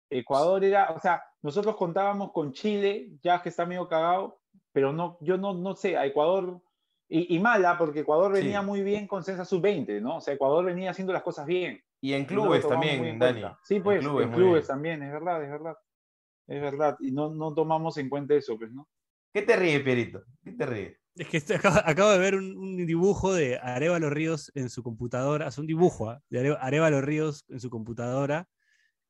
[0.09, 4.41] Ecuador era, o sea, nosotros contábamos con Chile, ya que está medio cagado,
[4.73, 6.61] pero no, yo no, no sé, a Ecuador,
[7.09, 8.65] y, y mala, porque Ecuador venía Sí.
[8.65, 10.17] muy bien con César Sub-20, ¿no?
[10.17, 11.81] O sea, Ecuador venía haciendo las cosas bien.
[12.01, 13.43] Y en clubes también, en Dani.
[13.63, 15.75] Sí, pues, en clubes también, es verdad, es verdad.
[16.47, 18.89] Es verdad, y no, no tomamos en cuenta eso, pues, ¿no?
[19.33, 20.23] ¿Qué te ríe, Pierito?
[20.43, 20.97] ¿Qué te ríe?
[21.15, 24.83] Es que este- acabo, acabo de ver un, un dibujo de Arevalo Ríos en su
[24.83, 26.21] computadora, hace un dibujo ¿ah?
[26.29, 28.47] de Are- Arevalo Ríos en su computadora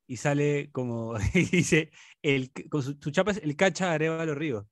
[0.06, 1.90] y sale como, y dice,
[2.22, 4.66] el, con su, su chapa es el cacha Arevalo Ríos,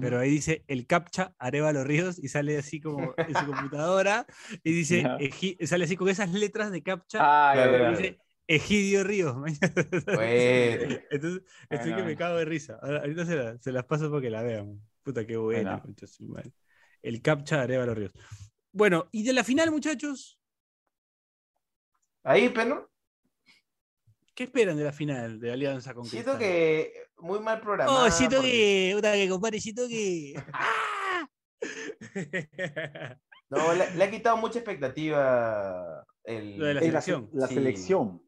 [0.00, 4.26] pero ahí dice el captcha Arevalo Ríos y sale así como en su computadora
[4.62, 5.04] y dice,
[5.66, 7.96] sale así con esas letras de captcha Ah, Claro, claro.
[7.96, 9.36] dice Egidio Ríos.
[10.06, 10.96] Bueno.
[11.10, 12.78] Entonces, estoy que me cago de risa.
[12.82, 14.80] Ahora- Ahorita se, la- se las paso para que la vean.
[15.02, 15.78] Puta, qué buena.
[15.84, 15.94] Bueno.
[16.34, 16.52] madre.
[17.02, 18.12] El captcha de Arevalo Ríos.
[18.72, 20.38] Bueno, y de la final, muchachos,
[22.24, 22.91] Ahí, pero ¿no?
[24.34, 28.06] ¿Qué esperan de la final de Alianza con siento que muy mal programado.
[28.06, 28.92] Oh, siento que.
[28.94, 30.34] Puta, que compadre, siento que.
[30.52, 31.28] ¡Ah!
[33.50, 37.28] No, le, le ha quitado mucha expectativa el, Lo de la se- selección.
[37.34, 37.54] La Sí.
[37.54, 38.22] selección.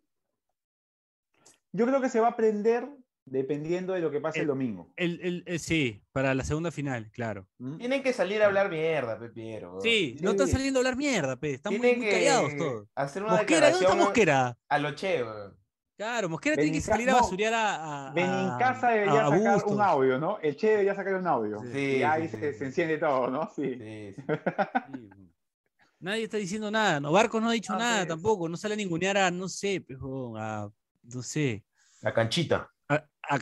[1.72, 2.86] Yo creo que se va a aprender
[3.24, 4.92] dependiendo de lo que pase el El- domingo.
[4.96, 7.48] El- el- el- sí, para la segunda final, claro.
[7.57, 7.78] ¿Mm?
[7.78, 9.80] Tienen que salir a hablar mierda, Pepiero.
[9.80, 11.55] Sí, no están saliendo a hablar mierda, pe.
[11.55, 12.88] Están muy, muy callados todos.
[12.94, 14.59] hacer una Mosquera, ¿dónde está Mosquera?
[14.68, 15.57] a lo che, weón.
[15.97, 18.09] Claro, Mosquera tiene que salir a no, basurear a.
[18.09, 19.72] a Benincasa a- debería a sacar Bustos.
[19.72, 20.38] un audio, ¿no?
[20.40, 21.61] El Che debería sacar un audio.
[21.72, 22.59] Sí, y ahí sí, se, sí.
[22.59, 23.49] se enciende todo, ¿no?
[23.55, 23.62] Sí.
[23.78, 24.24] Sí, sí.
[24.92, 25.30] Sí,
[26.01, 26.99] Nadie está diciendo nada.
[27.01, 28.49] No, Barcos no ha dicho No, nada tampoco.
[28.49, 30.70] No sale a ningunear a, no sé, pejo, a,
[31.05, 31.64] no sé,
[32.03, 32.68] La canchita.
[32.88, 33.38] a, a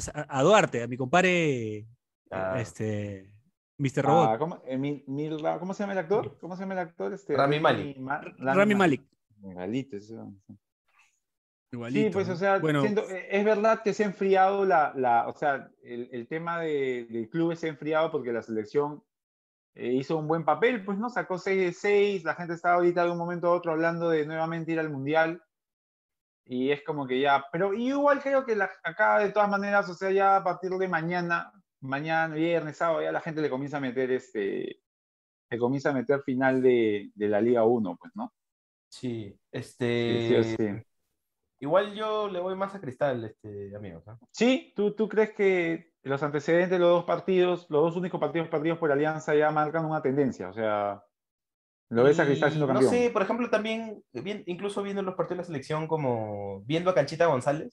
[0.00, 1.86] sea, a, a Duarte, a mi compadre,
[2.30, 2.60] Ah.
[2.60, 3.32] este,
[3.78, 4.02] Mr.
[4.04, 4.76] Robot, Ah, ¿cómo, eh,
[5.58, 6.36] ¿cómo se llama el actor?
[6.40, 7.12] ¿Cómo se llama el actor?
[7.14, 7.96] Este, Rami Malek.
[7.98, 9.02] Ma- Rami Malik.
[9.42, 10.32] Igualito, eso.
[11.72, 15.26] Igualito, Sí, pues, o sea, bueno, siento- es verdad que se ha enfriado la, la
[15.28, 19.02] o sea, el, el tema de, del club se ha enfriado porque la selección
[19.74, 21.10] eh, hizo un buen papel, pues, ¿no?
[21.10, 24.24] Sacó 6 de 6, la gente está ahorita de un momento a otro hablando de
[24.24, 25.42] nuevamente ir al Mundial,
[26.46, 29.94] y es como que ya, pero igual creo que la- acá de todas maneras, o
[29.94, 33.80] sea, ya a partir de mañana, mañana, viernes, sábado, ya la gente le comienza a
[33.80, 34.80] meter este,
[35.50, 38.32] le comienza a meter final de, de la Liga 1, pues, ¿no?
[38.88, 40.20] Sí, este.
[40.28, 40.84] sí o sí.
[41.60, 44.04] Igual yo le voy más a Cristal, este, amigos.
[44.08, 44.18] ¿ah?
[44.32, 48.48] Sí, ¿tú, tú crees que los antecedentes de los dos partidos, los dos únicos partidos
[48.48, 50.48] perdidos por Alianza ya marcan una tendencia?
[50.48, 51.02] O sea,
[51.88, 52.84] ¿lo ves a Cristal siendo campeón?
[52.84, 56.90] No sé, por ejemplo, también, bien- incluso viendo los partidos de la selección, como viendo
[56.90, 57.72] a Canchita González,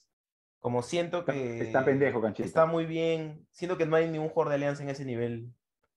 [0.59, 1.59] como siento que.
[1.61, 2.47] está pendejo, Canchita.
[2.47, 3.47] Está muy bien.
[3.51, 5.51] Siento que no hay ningún jugador de Alianza en ese nivel.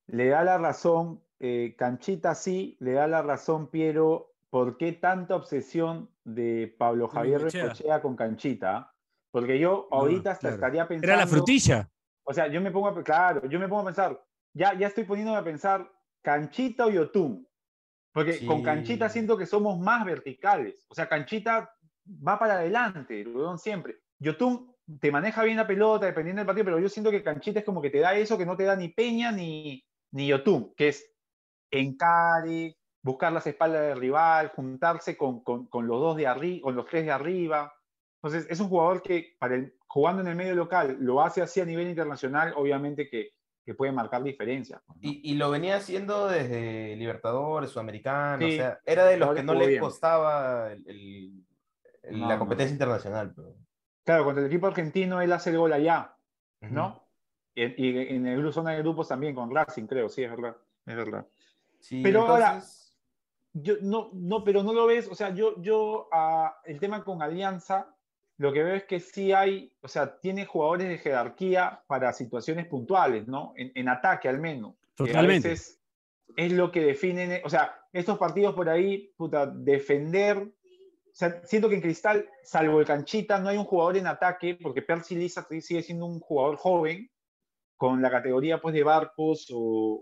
[0.07, 5.35] Le da la razón, eh, Canchita sí, le da la razón Piero, ¿por qué tanta
[5.35, 7.43] obsesión de Pablo Javier.
[7.43, 8.95] Bengoechea con Canchita?
[9.33, 10.55] Porque yo ahorita hasta claro.
[10.55, 11.13] estaría pensando...
[11.13, 11.91] era la frutilla.
[12.23, 15.03] O sea, yo me pongo a, claro, yo me pongo a pensar, ya, ya estoy
[15.03, 15.91] poniéndome a pensar,
[16.23, 17.45] Canchita o Yotun.
[18.13, 18.63] Porque con.
[18.63, 20.87] Canchita siento que somos más verticales.
[20.89, 21.75] O sea, Canchita
[22.07, 23.27] va para adelante,
[23.57, 24.03] siempre.
[24.21, 27.65] Yotun te maneja bien la pelota dependiendo del partido, pero yo siento que Canchita es
[27.65, 30.91] como que te da eso que no te da ni Peña ni, ni Yotun, que
[30.91, 31.13] es
[31.73, 36.75] encare, buscar las espaldas del rival, juntarse con, con- con los dos de arriba, con
[36.75, 37.73] los tres de arriba.
[38.23, 41.61] Entonces, es un jugador que para el, jugando en el medio local lo hace así
[41.61, 43.31] a nivel internacional, obviamente que
[43.67, 44.83] que puede marcar diferencias.
[44.87, 45.09] pues, ¿no?
[45.09, 49.43] Y, y lo venía haciendo desde Libertadores, Sudamericano, Sí, o sea, era de los que
[49.43, 49.81] no le bien.
[49.81, 51.47] costaba el- el-
[52.03, 52.41] el- No, la no.
[52.41, 53.33] competencia internacional.
[53.35, 53.55] Pero,
[54.05, 56.15] Claro, contra el equipo argentino él hace el gol allá.
[56.61, 57.09] ¿no?
[57.55, 60.57] Y, y en el zona de grupos también con Racing, creo, sí, es verdad.
[60.85, 61.27] Es verdad.
[61.81, 62.61] Sí, Pero ahora-
[63.55, 67.23] Yo, no, no, pero no lo ves, o sea, yo, yo ah, el tema con
[67.23, 67.95] Alianza,
[68.37, 72.67] lo que veo es que sí hay, o sea, tiene jugadores de jerarquía para situaciones
[72.67, 73.53] puntuales, ¿no?
[73.57, 74.75] En, en ataque al menos.
[74.97, 75.51] que a Totalmente.
[75.51, 75.81] veces
[76.37, 80.39] es lo que definen, o sea, estos partidos por ahí, puta, defender.
[80.39, 84.59] O sea, siento que en Cristal, salvo el Canchita, no hay un jugador en ataque,
[84.61, 87.09] porque Percy Lisa sigue siendo un jugador joven,
[87.85, 89.59] con la categoría pues, de Barcos o,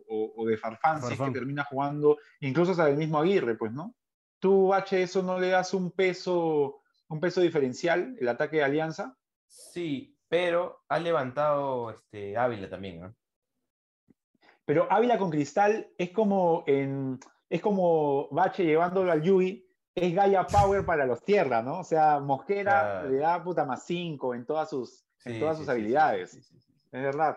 [0.08, 1.32] o- o de Farfán, si es Farfán.
[1.32, 3.96] que termina jugando, incluso hasta el mismo Aguirre, pues, ¿no?
[4.38, 9.16] Tú, H, eso no le das un peso, un peso diferencial, el ataque de Alianza.
[9.46, 13.14] sí, pero ha levantado este, Ávila también, ¿no?
[14.64, 17.18] Pero Ávila con Cristal es como en,
[17.50, 21.80] es como Bache llevándolo al Yui, es Gaia Power para los tierras, ¿no?
[21.80, 25.66] O sea, Mosquera le da puta más 5 en todas sus, en todas sí, sus
[25.66, 26.30] sí, habilidades.
[26.30, 26.72] sí, sí, sí, sí.
[26.92, 27.36] Es verdad.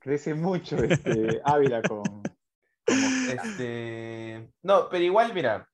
[0.00, 2.02] Crece mucho este Ávila con.
[2.86, 5.68] Este, no, pero igual, mira,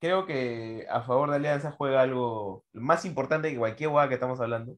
[0.00, 4.40] creo que a favor de Alianza juega algo más importante que cualquier hueá que estamos
[4.40, 4.76] hablando,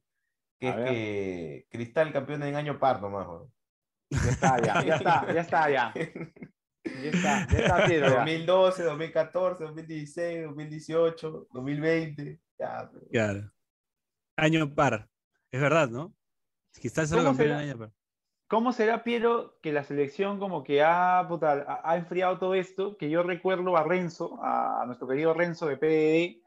[0.58, 0.86] que A es ver.
[0.88, 3.52] que Cristal campeón en año par nomás, weón.
[4.10, 5.92] Ya está, ya, ya está, ya está, ya.
[5.94, 8.16] Ya está, ya está, Piero, ya.
[8.18, 13.52] 2012, 2014, 2016, 2018, 2020, ya, pero- Claro.
[14.36, 15.08] Año par.
[15.50, 16.14] Es verdad, ¿no?
[16.80, 17.70] Quizás solo ¿Cómo campeón en será?
[17.70, 17.90] año par.
[18.48, 22.96] ¿Cómo será, Piero, que la selección como que ha, puta, ha- ha enfriado todo esto?
[22.98, 26.42] Que yo recuerdo a Renzo, a, nuestro querido Renzo de PDD,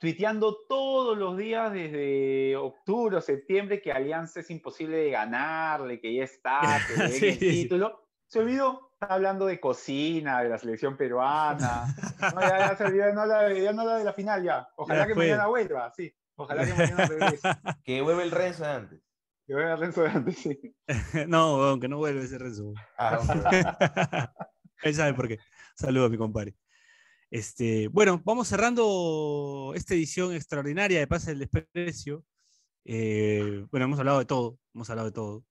[0.00, 6.14] tuiteando todos los días desde octubre o septiembre que Alianza es imposible de ganarle, que
[6.14, 7.48] ya está, que le Sí, el sí.
[7.62, 8.08] título.
[8.26, 11.84] Se olvidó, está hablando de cocina, de la selección peruana.
[12.34, 14.66] No, ya, ya se olvidó, no la, ya no la de la final ya.
[14.76, 15.26] Ojalá Ya que fue.
[15.26, 16.12] mañana vuelva, sí.
[16.34, 17.48] Ojalá que mañana regrese.
[17.84, 19.00] que vuelve el Renzo de antes.
[19.46, 20.74] Que vea Renzo de antes, sí.
[21.28, 22.72] no, aunque no vuelve ese Renzo.
[22.98, 23.20] Ah.
[24.82, 25.38] Él sabe por qué.
[25.76, 26.54] Saludos a mi compadre.
[27.30, 32.24] Este, bueno, vamos cerrando esta edición extraordinaria de Pase del Desprecio.
[32.84, 35.44] Eh, bueno, hemos hablado de todo, hemos hablado de todo.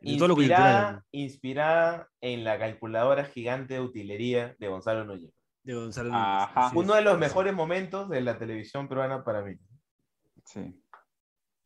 [0.00, 5.32] De todo lo inspirada, coyuntural inspirada en la calculadora gigante de utilería de Gonzalo Núñez.
[5.62, 6.70] de Gonzalo Núñez, Ajá.
[6.74, 9.56] Uno de los mejores momentos de la televisión peruana para mí.
[10.46, 10.60] Sí.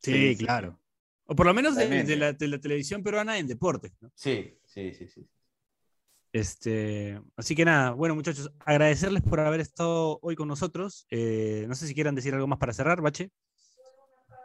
[0.01, 0.79] Sí, Sí, sí, claro.
[1.25, 3.91] O por lo menos de, la, de la televisión peruana en deportes.
[3.99, 4.11] ¿no?
[4.15, 5.27] Sí, sí, sí, sí.
[6.31, 11.07] Este, así que nada, bueno muchachos, agradecerles por haber estado hoy con nosotros.
[11.09, 13.31] Eh, no sé si quieran decir algo más para cerrar, Bache.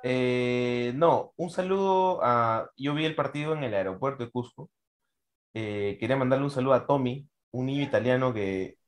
[0.03, 2.71] Eh, no, un saludo a...
[2.77, 4.71] Yo vi el partido en el aeropuerto de Cusco.
[5.53, 8.79] Eh, quería mandarle un saludo a Tommy, un niño italiano que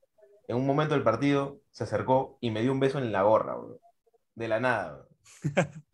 [0.46, 3.56] en un momento del partido se acercó y me dio un beso en la gorra,
[3.56, 3.80] bro.
[4.36, 4.92] De la nada.
[4.92, 5.11] bro.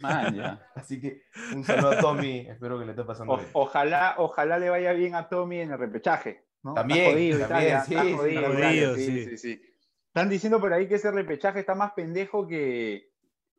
[0.01, 0.67] Man, ya.
[0.75, 1.23] Así que
[1.55, 3.49] un saludo a Tommy, espero que le esté pasando O- bien.
[3.53, 6.45] ojalá, ojalá le vaya bien a Tommy en el repechaje.
[6.75, 9.25] También, jodido también, Italia, sí, está sí, jodido está Italia, jodido, sí, sí.
[9.25, 9.63] sí, sí.
[10.09, 13.11] Están diciendo por ahí que ese repechaje está más pendejo que,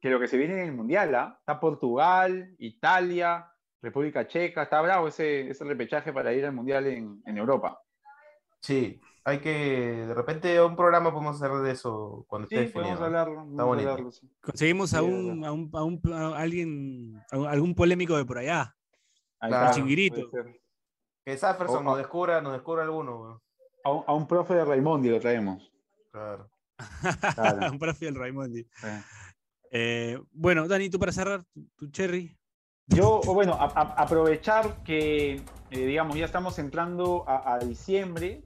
[0.02, 1.16] que lo que se viene en el Mundial.
[1.16, 1.38] ¿ah?
[1.40, 3.52] Está Portugal, Italia,
[3.82, 4.64] República Checa.
[4.64, 7.82] Está bravo ese, ese repechaje para ir al Mundial en, en Europa.
[8.62, 9.00] Sí,
[9.30, 13.06] hay que, de repente, un programa podemos hacer de eso cuando Sí, esté podemos definido.
[13.20, 13.26] hablar.
[13.28, 13.90] podemos bonito.
[13.90, 14.30] hablarlo, sí.
[14.42, 18.76] Conseguimos a un, a un, a un- a alguien, a algún polémico de por allá.
[19.40, 19.66] Ahí Claro.
[19.68, 20.30] está, Chinguirito.
[21.26, 23.42] Que Safferson nos descubra, nos descubra alguno.
[23.86, 25.72] A un, a un profe de Raimondi lo traemos.
[26.12, 26.50] Claro.
[27.36, 27.72] Claro.
[27.72, 28.60] un profe del Raimondi.
[28.60, 29.02] Eh.
[29.72, 31.44] Eh, bueno, Dani, tú para cerrar,
[31.78, 32.36] tu, cherry.
[32.88, 35.36] Yo, bueno, a- a- aprovechar que,
[35.70, 38.44] eh, digamos, ya estamos entrando a, a diciembre,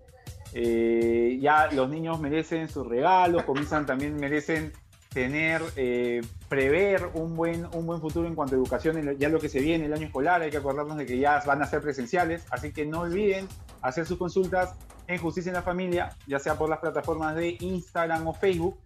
[0.53, 4.71] eh, ya los niños merecen sus regalos, comienzan también, merecen
[5.13, 9.49] tener, eh, prever un buen, un buen futuro en cuanto a educación, ya lo que
[9.49, 12.45] se viene, el año escolar, hay que acordarnos de que ya van a ser presenciales,
[12.49, 13.47] así que no olviden
[13.81, 14.75] hacer sus consultas
[15.07, 18.77] en Justicia en la Familia, ya sea por las plataformas de Instagram o Facebook,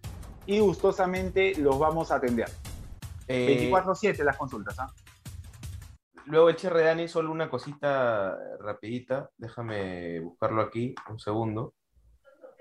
[0.45, 2.49] y gustosamente los vamos a atender.
[3.27, 4.91] Eh, 24/7 las consultas, ¿ah?
[6.27, 11.73] Luego el Cherry Dani, solo una cosita rapidita, déjame buscarlo aquí, un segundo.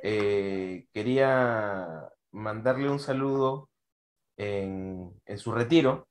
[0.05, 3.69] Eh, quería mandarle un saludo
[4.37, 6.07] en, en su retiro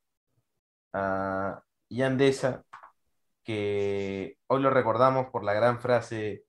[0.91, 2.65] a Yandesa,
[3.45, 6.43] que hoy lo recordamos por la gran frase,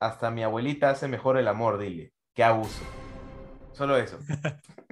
[0.00, 2.84] hasta mi abuelita hace mejor el amor, dile, qué abuso.
[3.72, 4.18] Solo eso.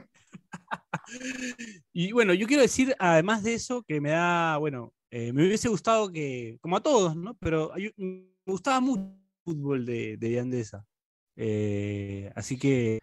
[1.93, 5.69] Y bueno, yo quiero decir, además de eso, que me da, bueno, Eh, me hubiese
[5.69, 7.35] gustado que, como a todos, ¿no?
[7.39, 10.87] Pero hay- me gustaba mucho el fútbol de, de Yandesa.
[11.37, 13.01] Eh, así que.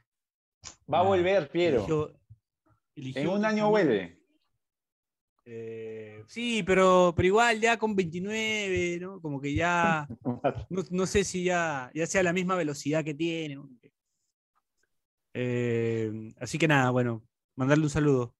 [0.92, 1.80] Va a volver, Piero.
[1.80, 2.14] eligió-
[2.96, 4.18] eligió En un año vuelve.
[5.50, 9.22] Eh, sí, pero, pero igual ya con 29, ¿no?
[9.22, 10.08] Como que ya.
[10.70, 13.58] No, no sé si ya, ya sea la misma velocidad que tiene.
[15.34, 17.24] Eh, así que nada, bueno,
[17.56, 18.36] mandarle un saludo.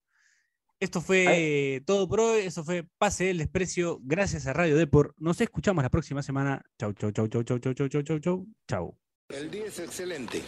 [0.80, 2.42] Esto fue todo por hoy.
[2.42, 3.98] Eso fue Pase del Desprecio.
[4.02, 5.14] Gracias a Radio Depor.
[5.18, 6.62] Nos escuchamos la próxima semana.
[6.78, 8.46] Chau, chau, chau, chau, chau, chau, chau, chau, chau, chau.
[8.68, 8.98] Chau.
[9.28, 10.42] El día es excelente.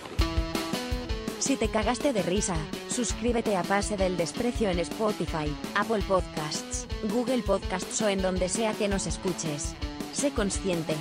[1.41, 2.57] Si te cagaste de risa,
[2.89, 8.75] suscríbete a Pase del Desprecio en Spotify, Apple Podcasts, Google Podcasts o en donde sea
[8.75, 9.75] que nos escuches.
[10.13, 10.95] Sé consciente.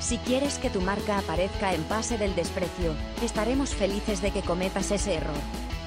[0.00, 4.90] Si quieres que tu marca aparezca en Pase del Desprecio, estaremos felices de que cometas
[4.90, 5.67] ese error.